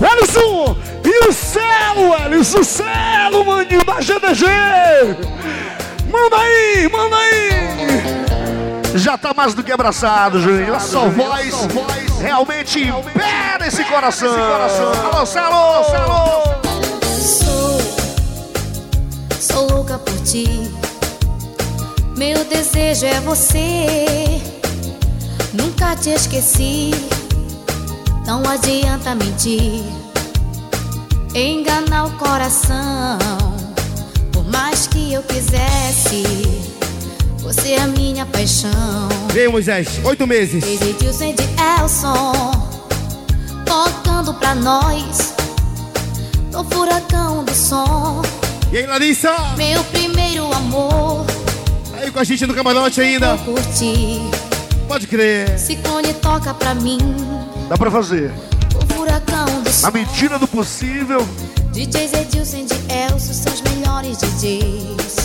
[0.00, 0.74] Ellison!
[1.04, 4.46] E o Celo, Ellison, o Celo, maninho da GDG!
[6.10, 7.93] Manda aí, manda aí!
[8.94, 10.72] Já tá mais do que abraçado, Juninho.
[10.72, 11.52] A sua voz
[12.20, 14.32] realmente impera esse coração.
[14.32, 16.54] Alô, Celo, Celo!
[17.20, 17.80] Sou,
[19.40, 20.70] sou louca por ti.
[22.16, 24.40] Meu desejo é você.
[25.52, 26.92] Nunca te esqueci.
[28.24, 29.82] Não adianta mentir,
[31.34, 33.18] enganar o coração.
[34.32, 36.73] Por mais que eu quisesse,
[37.44, 38.70] você é a minha paixão.
[39.32, 40.62] Vem, Moisés, oito meses.
[40.64, 41.44] Desde Edilson de
[41.80, 42.32] Elson,
[43.64, 45.34] tocando pra nós,
[46.52, 48.22] no furacão do som.
[48.72, 49.32] E aí, Larissa?
[49.56, 51.24] Meu primeiro amor,
[52.00, 53.36] Aí com a gente no camarote ainda.
[53.38, 54.20] curtir.
[54.88, 55.58] Pode crer.
[55.58, 56.98] Ciclone toca pra mim,
[57.68, 58.30] Dá pra fazer.
[58.74, 59.86] o furacão do som.
[59.86, 61.26] Na medida do possível.
[61.72, 65.23] DJs Edilson de Elson são os melhores DJs.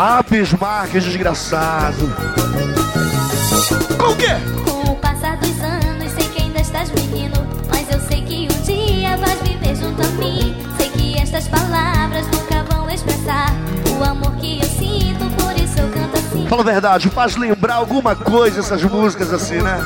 [0.00, 2.08] Ah, Bismarck, desgraçado.
[3.98, 4.28] Com o quê?
[4.64, 7.34] Com o passar dos anos, sei que ainda estás menino.
[7.68, 10.54] Mas eu sei que um dia vais viver junto a mim.
[10.76, 13.52] Sei que estas palavras nunca vão expressar
[13.98, 16.46] o amor que eu sinto, por isso eu canto assim.
[16.46, 19.80] Fala a verdade, faz lembrar alguma coisa essas músicas assim, né?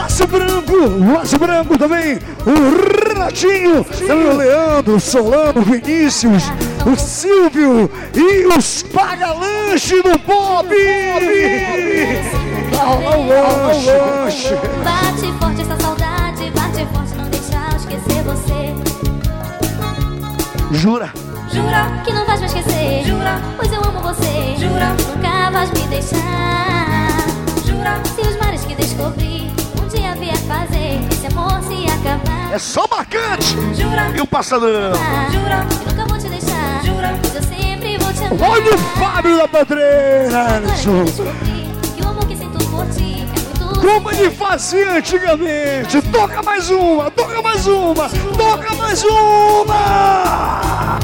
[0.00, 6.44] O Márcio Branco, o Márcio Branco também, o Renatinho, o Leandro, o Solano, o Vinícius,
[6.90, 10.68] o Silvio e os Pagalanche do Pop!
[12.80, 14.54] Ao lanche!
[14.82, 18.74] Bate forte essa saudade, bate forte, não deixar eu esquecer você.
[20.72, 21.12] Jura?
[21.52, 25.86] Jura que não vais me esquecer, jura, pois eu amo você, jura, nunca vais me
[25.88, 27.26] deixar.
[27.66, 29.29] Jura, se os mares que descobri
[30.20, 32.52] vier fazer esse amor se acabar.
[32.52, 33.56] É só marcante!
[33.74, 34.92] Jura, E o passadão?
[35.32, 38.50] jura, que nunca vou te deixar, jura, eu sempre vou te amar.
[38.50, 40.62] Olha o Fábio da Pedreira!
[41.96, 46.02] Que o amor que sinto por ti é muito Como ele fazia antigamente!
[46.12, 47.10] Toca mais uma!
[47.10, 48.08] Toca mais uma!
[48.36, 50.98] Toca mais uma!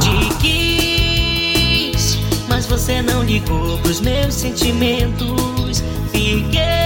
[0.00, 2.18] Te quis,
[2.48, 5.82] mas você não ligou pros meus sentimentos.
[6.12, 6.83] Fiquei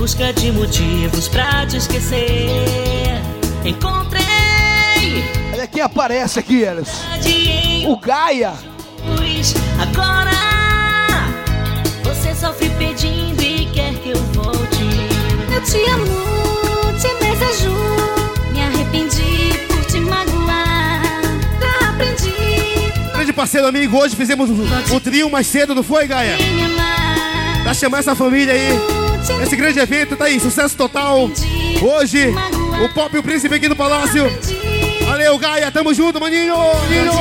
[0.00, 2.48] busca de motivos pra te esquecer.
[3.62, 4.22] Encontrei
[5.52, 6.90] Olha quem aparece aqui, Alisson!
[7.86, 8.54] O Gaia!
[9.78, 10.30] Agora
[12.02, 14.88] você sofre pedindo e quer que eu volte.
[15.54, 16.06] Eu te amo,
[16.98, 17.70] te desejo.
[18.52, 21.02] Me arrependi por te magoar.
[21.60, 26.38] Já aprendi Grande parceiro amigo, hoje fizemos o, o trio mais cedo, não foi, Gaia?
[27.62, 29.09] Pra chamar essa família aí.
[29.42, 31.30] Esse grande evento tá aí, sucesso total.
[31.82, 32.32] Hoje,
[32.84, 34.24] o Pop e o Príncipe aqui no Palácio.
[35.06, 36.56] Valeu, Gaia, tamo junto, maninho!
[36.56, 37.12] maninho.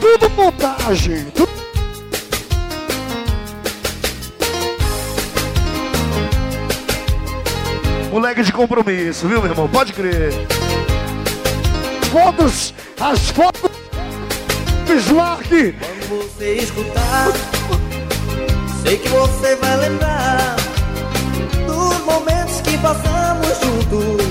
[0.00, 1.26] Tudo montagem!
[8.10, 9.68] Moleque de compromisso, viu, meu irmão?
[9.68, 10.32] Pode crer.
[12.10, 13.67] Fotos, as fotos.
[14.88, 15.48] Bismarck!
[15.48, 17.28] Quando você escutar,
[18.82, 20.56] sei que você vai lembrar
[21.66, 24.24] dos momentos que passamos juntos.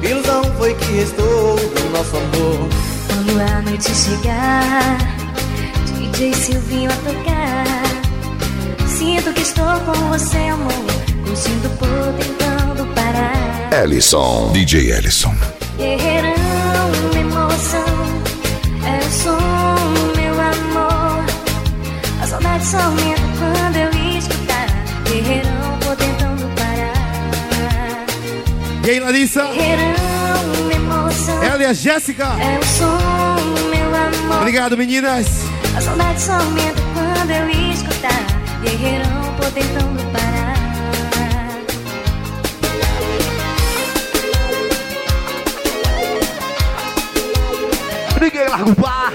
[0.00, 2.68] Ilusão foi que restou do nosso amor.
[3.08, 4.98] Quando a noite chegar,
[5.96, 8.86] DJ Silvinho a tocar.
[8.86, 10.72] Sinto que estou com você, amor.
[11.24, 13.82] Curtindo por tentando parar.
[13.82, 15.34] Ellison, DJ Ellison.
[15.76, 16.67] Guerreirão,
[28.88, 29.44] E aí, Larissa?
[29.48, 31.42] Guerreirão, emoção.
[31.42, 32.24] Ela e a Jéssica.
[32.24, 33.36] É o som,
[33.68, 34.38] meu amor.
[34.38, 35.26] Obrigado, meninas.
[35.76, 38.24] A saudade só aumenta quando eu escutar.
[38.62, 40.54] Guerreirão, tô tentando parar.
[48.18, 49.12] Ninguém larga o bar,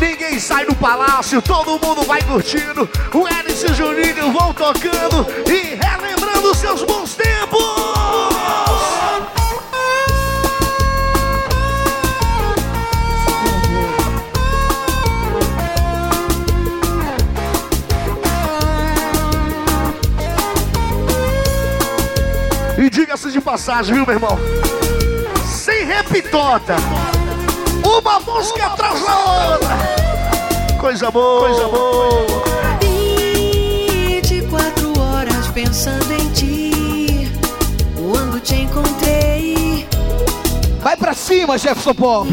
[0.00, 2.90] ninguém sai do palácio, todo mundo vai curtindo.
[3.14, 8.11] O Elis e o Juninho vão tocando e relembrando seus bons tempos.
[23.12, 24.38] Diga-se de passagem, viu, meu irmão?
[25.44, 26.76] Sem repitota.
[27.84, 29.76] Uma música atrás da outra.
[30.80, 32.26] Coisa boa, coisa boa.
[32.80, 37.30] 24 horas pensando em ti.
[37.94, 39.86] Quando te encontrei,
[40.80, 42.30] Vai pra cima, Jefferson Pop.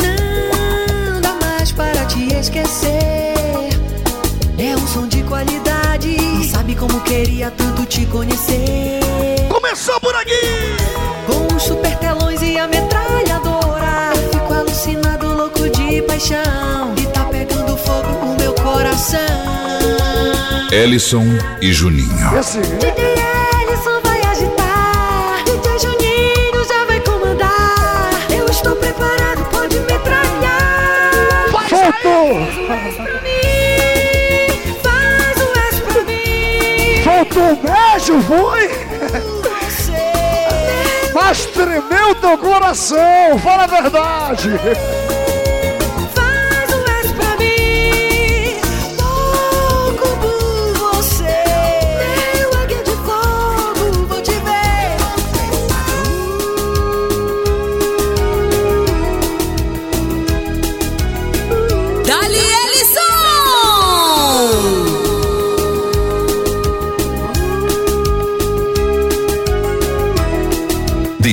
[0.00, 3.31] não dá mais para te esquecer.
[4.64, 6.16] É um som de qualidade.
[6.20, 9.00] Não sabe como queria tanto te conhecer.
[9.48, 10.38] Começou por aqui.
[11.26, 14.12] Com os super telões e a metralhadora.
[14.14, 16.94] Eu fico alucinado, louco de paixão.
[16.96, 19.18] E tá pegando fogo o meu coração.
[20.70, 21.24] Ellison
[21.60, 22.32] e Juninho.
[22.32, 23.16] E assim, DJ
[23.68, 25.42] Ellison vai agitar.
[25.44, 28.12] DJ Juninho já vai comandar.
[28.30, 31.50] Eu estou preparado, pode metralhar.
[31.68, 32.91] soltou.
[37.40, 38.70] Um beijo, foi.
[41.14, 44.50] Mas tremeu teu coração, fala a verdade.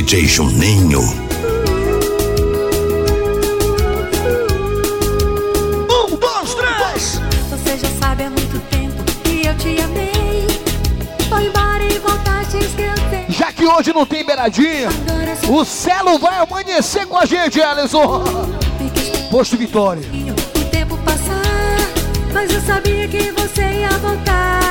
[0.09, 1.01] DJ Juninho.
[5.87, 7.21] Um, dois, três.
[7.51, 10.47] Você já sabe há muito tempo que eu te amei.
[11.29, 13.25] Foi embora e voltaste esquecer.
[13.29, 14.89] Já que hoje não tem beiradinha,
[15.47, 18.23] o céu vai amanhecer com a gente, Alisson.
[19.29, 20.01] Posto Vitória.
[20.55, 21.77] O tempo passar,
[22.33, 24.68] mas eu sabia que você ia voltar.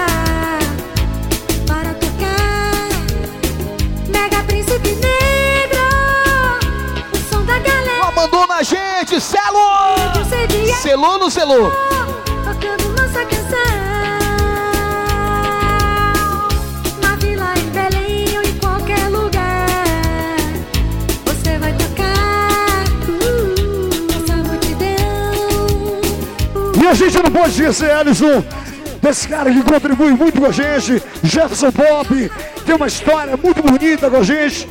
[8.68, 9.96] gente, selo!
[10.82, 11.18] Selou é.
[11.18, 11.72] no selou?
[12.44, 13.58] Tocando nossa canção.
[17.02, 19.66] Na vila em Belém ou em qualquer lugar.
[21.24, 22.84] Você vai tocar.
[23.08, 23.54] Uh,
[24.12, 24.88] nossa multidão.
[26.82, 28.44] E a gente não pode dizer, Alisson.
[29.00, 32.30] Desse cara que contribui muito com a gente, Jefferson Pop,
[32.66, 34.68] tem uma história muito bonita com a gente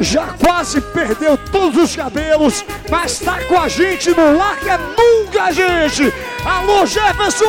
[0.00, 4.78] já quase perdeu todos os cabelos, mas está com a gente, no lar que é
[4.78, 6.12] nunca, gente!
[6.44, 7.46] Alô, Jefferson!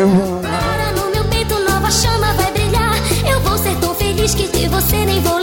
[0.00, 2.94] Agora no meu peito, nova chama vai brilhar.
[3.28, 5.37] Eu vou ser tão feliz que de você nem vou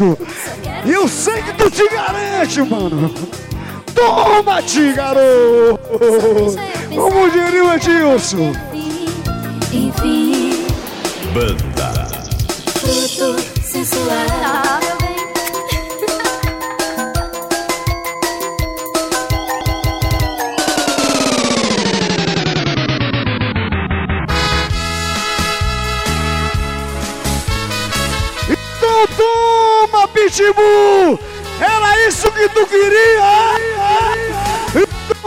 [0.00, 0.18] Eu
[0.86, 3.12] E o sangue te garante, mano.
[3.94, 5.78] Toma, te garoto.
[6.94, 8.52] Como diria o Edilson.
[9.72, 10.64] Enfim.
[32.54, 33.54] tu queria!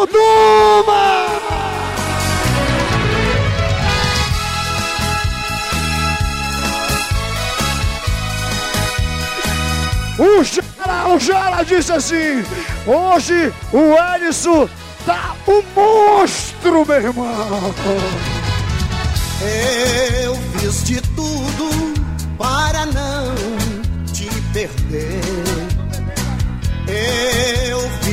[0.05, 1.27] Duma!
[10.19, 12.43] O Jara, o Jara disse assim:
[12.85, 14.69] hoje o Alisson
[15.05, 17.73] tá um monstro, meu irmão.
[20.23, 21.46] Eu fiz de tudo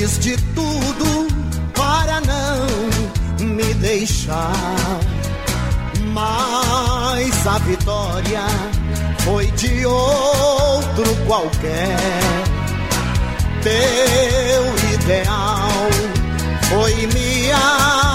[0.05, 1.27] fiz de tudo
[1.73, 2.67] para não
[3.47, 4.53] me deixar.
[6.13, 8.45] Mas a vitória
[9.25, 11.97] foi de outro qualquer.
[13.63, 15.89] Teu ideal
[16.69, 17.51] foi me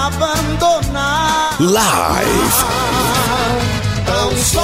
[0.06, 1.56] abandonar.
[1.58, 2.64] Live.
[4.06, 4.60] Tão só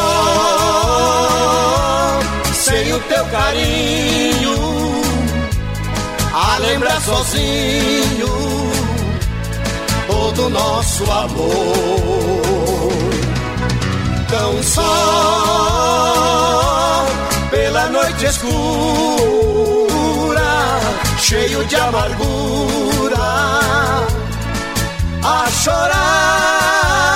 [2.52, 4.85] sem o teu carinho
[6.38, 8.28] a lembrar sozinho
[10.06, 12.92] todo nosso amor.
[14.28, 14.82] Tão só,
[17.50, 18.52] pela noite escura,
[21.18, 23.16] cheio de amargura,
[25.22, 27.15] a chorar.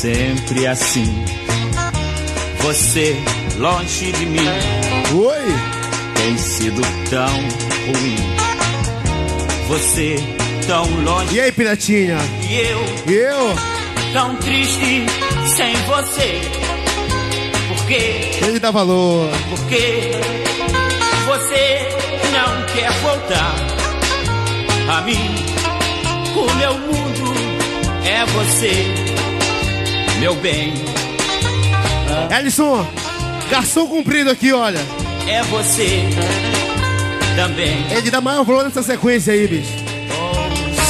[0.00, 1.24] Sempre assim.
[2.62, 3.14] Você
[3.58, 4.38] longe de mim.
[5.14, 5.44] Oi!
[6.14, 6.80] Tem sido
[7.10, 7.28] tão
[7.86, 8.16] ruim.
[9.68, 10.16] Você
[10.66, 11.36] tão longe.
[11.36, 12.16] E aí, Piratinha?
[12.48, 12.80] E eu.
[13.08, 13.54] E eu?
[14.14, 15.04] Tão triste
[15.54, 16.40] sem você.
[17.68, 18.30] Por quê?
[18.42, 19.28] Ele dá valor.
[19.50, 20.12] Porque
[21.26, 21.88] você
[22.32, 23.54] não quer voltar
[24.96, 25.34] a mim.
[26.34, 27.34] O meu mundo
[28.02, 29.09] é você,
[30.20, 30.74] meu bem.
[32.38, 32.86] Ellison,
[33.50, 34.78] garçom comprido aqui, olha.
[35.26, 36.02] É você
[37.36, 37.86] também.
[37.90, 39.72] Ele dá maior valor nessa sequência aí, bicho.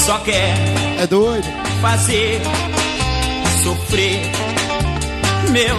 [0.05, 0.55] Só quer
[0.99, 1.47] É doido.
[1.81, 2.41] fazer
[3.63, 4.21] sofrer
[5.51, 5.77] meu,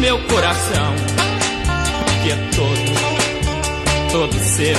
[0.00, 0.94] meu coração,
[2.22, 4.76] que é todo, todo seu.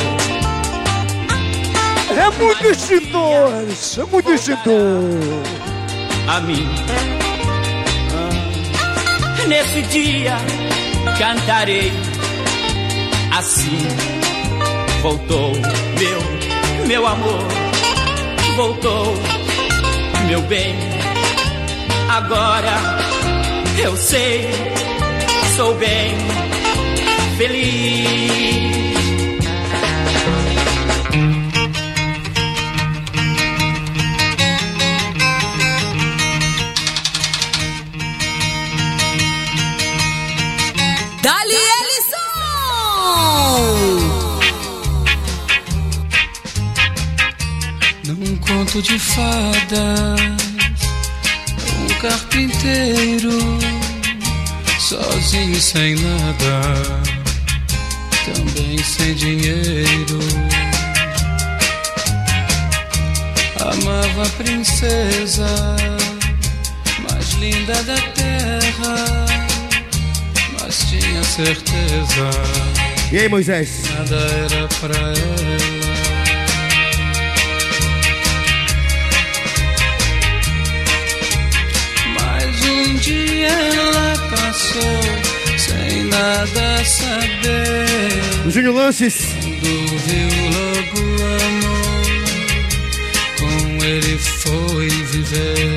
[2.17, 3.51] É muito extintor,
[3.99, 5.03] é muito extintor.
[6.27, 6.67] a mim.
[9.47, 10.35] Nesse dia
[11.17, 11.91] cantarei
[13.37, 13.87] assim.
[15.01, 15.53] Voltou
[15.97, 17.47] meu, meu amor,
[18.55, 19.15] voltou
[20.27, 20.75] meu bem.
[22.09, 22.99] Agora
[23.81, 24.49] eu sei,
[25.55, 26.15] sou bem
[27.37, 29.08] feliz.
[48.69, 50.21] Conto de fadas,
[51.79, 53.31] um carpinteiro,
[54.79, 57.01] sozinho sem nada,
[58.25, 60.19] também sem dinheiro.
[63.59, 65.47] Amava a princesa
[67.09, 69.25] mais linda da terra,
[70.61, 72.29] mas tinha certeza.
[73.11, 73.83] E aí, Moisés?
[73.95, 75.78] Nada era pra ela.
[83.39, 84.99] Dia ela passou
[85.57, 88.45] sem nada saber.
[88.45, 89.15] O Júnior Lanches.
[89.33, 92.07] Quando viu logo o amor,
[93.39, 95.75] com ele foi viver.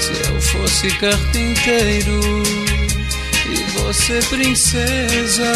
[0.00, 2.20] Se eu fosse carpinteiro
[3.46, 5.52] e você princesa,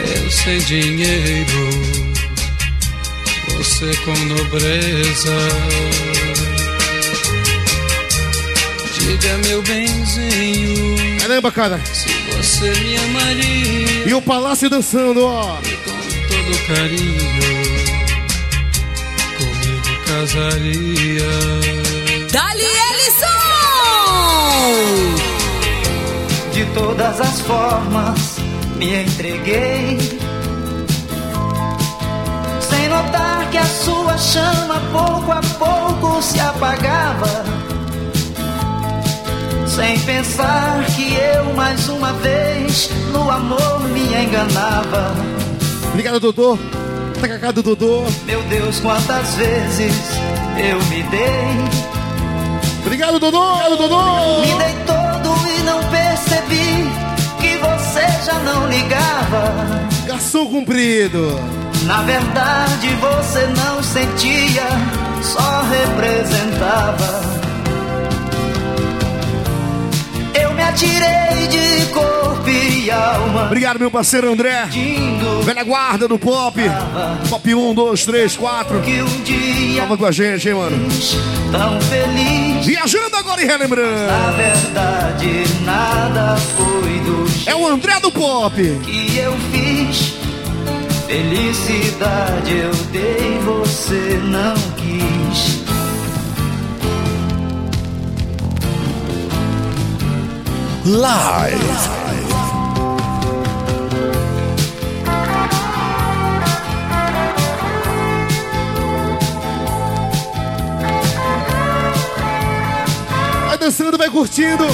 [0.00, 2.11] eu sem dinheiro,
[3.82, 5.36] você com nobreza.
[8.94, 11.80] Diga meu benzinho, Caramba, cara.
[11.92, 15.56] se você me amaria E o Palácio dançando, ó.
[15.56, 15.62] com
[16.28, 17.42] todo carinho,
[19.36, 21.32] comigo casaria.
[22.30, 23.26] Dali Ellison!
[26.52, 28.36] De todas as formas
[28.76, 30.21] me entreguei.
[33.62, 37.44] A sua chama pouco a pouco se apagava.
[39.66, 45.14] Sem pensar que eu mais uma vez no amor me enganava.
[45.90, 46.58] Obrigado, Dodô.
[47.20, 48.02] Tacacá do Dodô.
[48.26, 49.94] Meu Deus, quantas vezes
[50.58, 52.02] eu me dei.
[52.84, 53.40] Obrigado, Dodô.
[53.40, 54.40] Obrigado, Dodô.
[54.40, 56.84] Me dei todo e não percebi
[57.40, 59.54] que você já não ligava.
[60.06, 61.38] Garçom cumprido.
[61.86, 64.66] Na verdade você não sentia,
[65.22, 67.42] só representava.
[70.34, 73.44] Eu me atirei de corpo e alma.
[73.46, 74.68] Obrigado, meu parceiro André.
[75.44, 76.60] Velha guarda do pop.
[77.28, 78.80] Pop 1, 2, 3, 4.
[78.82, 80.88] Que um dia Tava com a gente, hein, mano?
[81.50, 82.64] tão feliz.
[82.64, 84.06] Viajando agora e relembrando.
[84.06, 88.54] Na verdade, nada foi do É o André do pop.
[88.84, 90.21] que eu fiz.
[91.12, 95.62] Felicidade eu dei, você não quis.
[100.86, 101.58] Live.
[113.46, 114.64] Vai dançando, vai curtindo.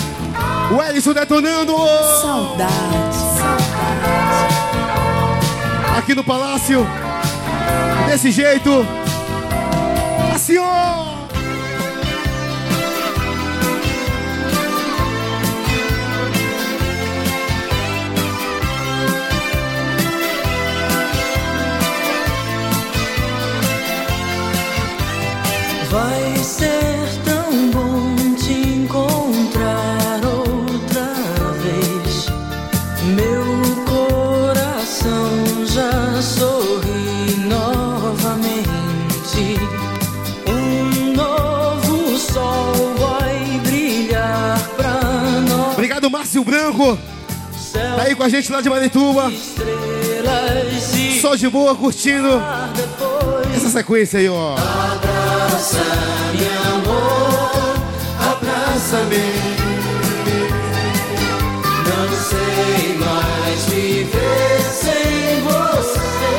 [0.71, 1.75] O Ellison detonando.
[2.23, 3.18] Saudade,
[6.09, 6.87] Aqui no Palácio.
[8.07, 8.71] Desse jeito.
[10.35, 11.08] Assim, ó.
[48.09, 49.31] Aí com a gente lá de Marituba.
[51.21, 52.43] Só de boa, curtindo
[53.55, 54.55] essa sequência aí, ó.
[54.55, 57.75] Abraça-me, amor,
[58.31, 59.33] abraça-me.
[61.89, 66.31] Não sei mais viver sem você.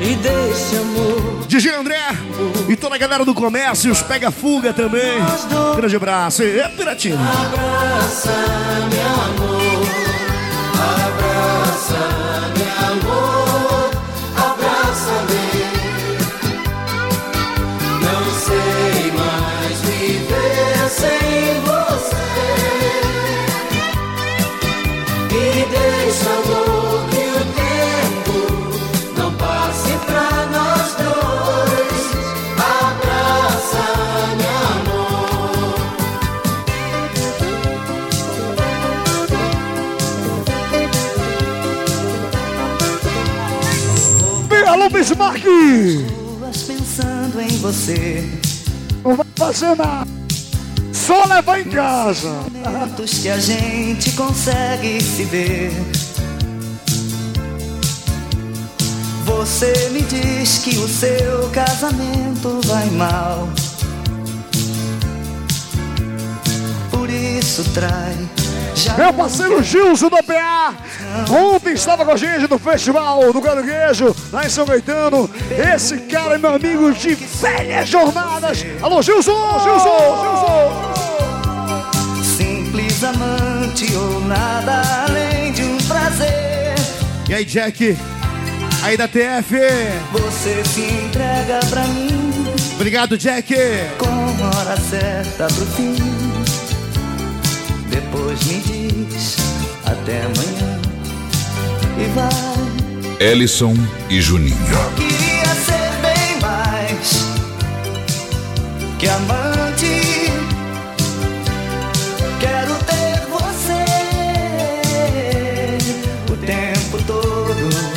[0.00, 2.15] E desse amor DJ André
[2.68, 5.18] e toda a galera do comércio, os Pega Fuga também.
[5.76, 6.42] Grande abraço.
[6.42, 7.18] É Piratinho.
[7.18, 9.86] Abraça-me, amor.
[11.06, 13.25] Abraça-me, amor.
[44.86, 45.44] Alô, Bismarck!
[46.38, 48.24] Ruas pensando em você.
[49.02, 50.06] Não vai fazer nada.
[50.92, 52.30] Só levar em casa.
[52.52, 55.72] Momentos que a gente consegue se ver.
[59.24, 63.48] Você me diz que o seu casamento vai mal.
[66.92, 68.35] Por isso trai.
[68.96, 70.74] Meu parceiro Gilson do PA.
[71.30, 75.30] Ontem estava com a gente no festival do Caranguejo, lá em São Caetano.
[75.74, 78.64] Esse cara é meu amigo de velhas jornadas.
[78.82, 79.60] Alô, Gilson!
[79.60, 80.92] Gilson!
[82.22, 86.74] Simples amante ou nada além de um prazer.
[87.28, 87.96] E aí, Jack?
[88.82, 89.56] Aí da TF.
[90.12, 92.36] Você se entrega pra mim
[92.76, 93.54] Obrigado, Jack.
[93.98, 96.35] com hora certa pro fim.
[97.96, 99.36] Depois me diz
[99.86, 100.78] até amanhã
[101.98, 103.26] e vai.
[103.26, 103.74] Ellison
[104.10, 104.54] e Juninho.
[104.96, 107.24] Queria ser bem mais
[108.98, 110.30] que amante.
[112.38, 113.84] Quero ter você
[116.30, 117.96] o tempo todo.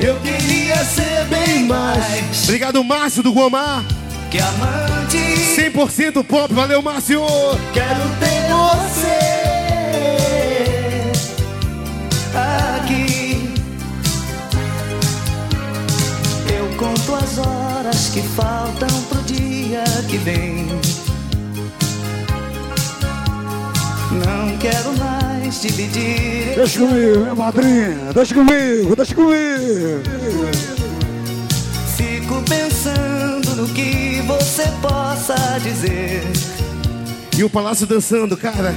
[0.00, 3.84] Eu queria ser bem mais Obrigado, Márcio do Guamá.
[4.28, 4.95] que amante.
[5.56, 6.52] 100% pop.
[6.52, 7.22] Valeu, Márcio.
[7.72, 9.16] Quero ter você
[12.34, 13.54] aqui.
[16.54, 20.66] Eu conto as horas que faltam pro dia que vem.
[24.12, 26.54] Não quero mais dividir.
[26.54, 28.12] Deixa comigo, minha madrinha.
[28.12, 30.02] Deixa comigo, deixa comigo.
[31.96, 33.15] Fico pensando
[33.54, 36.22] no que você possa dizer.
[37.36, 38.74] E o Palácio dançando, cara.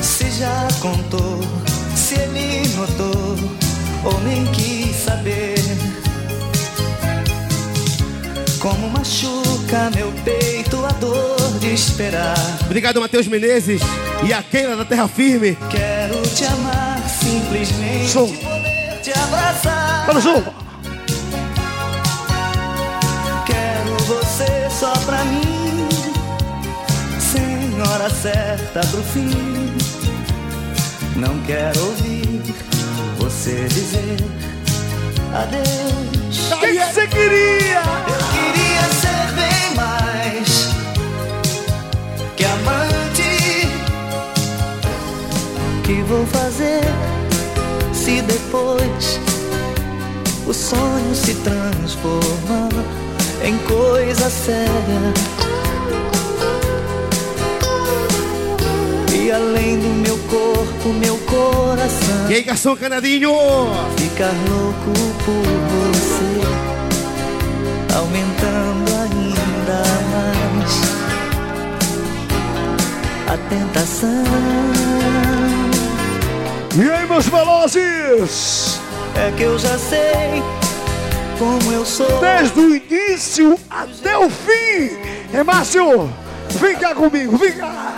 [0.00, 1.40] Se já contou,
[1.94, 3.36] se ele notou,
[4.04, 5.56] ou nem quis saber.
[8.60, 12.36] Como machuca meu peito a dor de esperar.
[12.64, 13.82] Obrigado, Matheus Menezes.
[14.24, 15.58] E a Keila da Terra Firme.
[15.68, 18.28] Quero te amar, simplesmente Som.
[18.28, 20.06] poder te abraçar.
[20.06, 20.61] Vamos, Zoom.
[24.82, 25.88] Só pra mim,
[27.20, 29.30] sem hora certa pro fim.
[31.14, 32.42] Não quero ouvir
[33.16, 34.16] você dizer
[35.32, 36.50] adeus.
[36.50, 37.80] O que você queria?
[38.08, 40.68] Eu queria ser bem mais
[42.36, 43.68] que amante.
[45.84, 46.82] Que vou fazer
[47.92, 49.20] se depois
[50.44, 53.01] o sonho se transformar
[53.44, 55.12] em coisa séria?
[59.12, 63.32] E além do meu corpo, meu coração E aí, garçom canadinho?
[63.96, 64.92] ficar louco
[65.24, 66.40] por você,
[67.96, 69.82] aumentando ainda
[70.12, 70.82] mais
[73.28, 74.24] a tentação.
[76.74, 78.80] E aí, meus velozes?
[79.14, 80.42] É que eu já sei
[81.42, 82.20] como eu sou.
[82.20, 84.96] Desde o início até o fim.
[85.32, 86.08] É Márcio,
[86.60, 87.94] vem cá comigo, vem cá.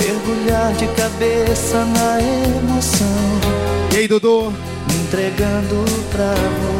[0.00, 3.06] Mergulhar de cabeça na emoção,
[3.92, 4.52] E aí, Dodô?
[5.06, 6.34] entregando pra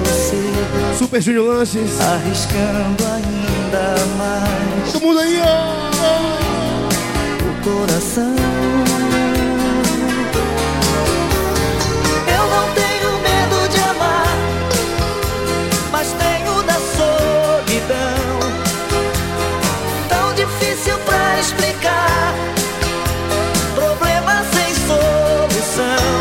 [0.05, 0.43] você,
[0.99, 2.01] Super Júnior Lanches.
[2.01, 5.91] arriscando ainda mais Todo mundo aí, ó.
[7.45, 8.35] o coração.
[21.45, 22.35] Explicar,
[23.75, 26.15] problema sem solução.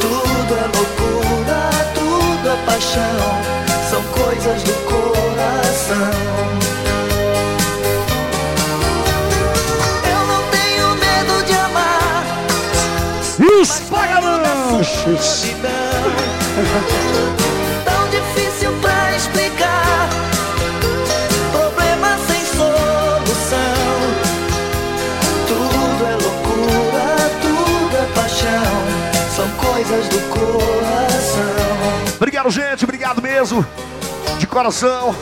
[0.00, 1.60] Tudo é loucura,
[1.94, 3.26] tudo é paixão,
[3.90, 6.14] são coisas do coração.
[10.14, 12.24] Eu não tenho medo de amar.
[13.60, 15.54] Os pagalanches?
[32.16, 33.66] Obrigado, gente, obrigado mesmo.
[34.38, 35.14] De coração.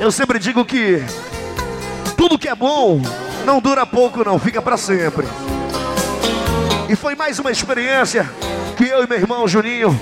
[0.00, 1.02] Eu sempre digo que
[2.16, 3.00] tudo que é bom
[3.44, 5.26] não dura pouco, não, fica pra sempre.
[6.88, 8.28] E foi mais uma experiência
[8.76, 9.98] que eu e meu irmão Juninho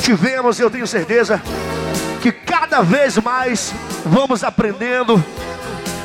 [0.00, 1.40] tivemos, e eu tenho certeza
[2.22, 3.72] que cada vez mais
[4.04, 5.22] vamos aprendendo,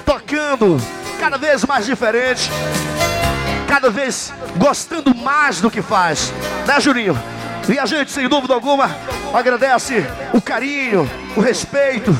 [0.05, 0.77] tocando
[1.19, 2.49] cada vez mais diferente,
[3.67, 6.33] cada vez gostando mais do que faz,
[6.67, 7.17] né, Juninho?
[7.67, 8.95] E a gente, sem dúvida alguma,
[9.33, 12.15] agradece o carinho, o respeito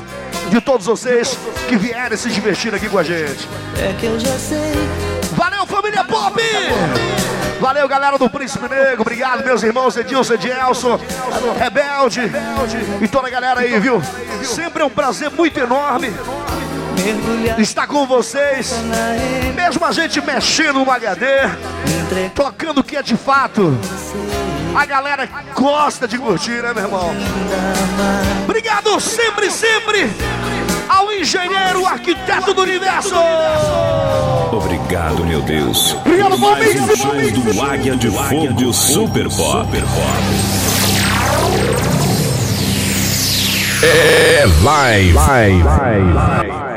[0.49, 1.37] de todos vocês
[1.67, 3.47] que vieram se divertir aqui com a gente.
[3.77, 4.73] É que eu já sei.
[5.35, 6.41] Valeu, família Pop!
[7.59, 9.01] Valeu, galera do Príncipe Negro.
[9.01, 10.99] Obrigado, meus irmãos Edilson, Edielson,
[11.59, 12.21] Rebelde
[13.01, 14.01] e toda a galera aí, viu?
[14.43, 16.11] Sempre é um prazer muito enorme
[17.59, 18.73] estar com vocês.
[19.55, 21.25] Mesmo a gente mexendo no HD,
[22.33, 23.77] tocando o que é de fato.
[24.75, 27.15] A galera gosta de curtir, né, meu irmão?
[28.43, 30.09] Obrigado sempre, sempre
[30.89, 33.15] ao engenheiro, arquiteto do universo.
[34.51, 35.93] Obrigado, meu Deus.
[36.05, 39.69] Obrigado, mais um show do Águia de Fogo Super Pop.
[43.83, 45.13] É live.
[45.13, 46.74] live.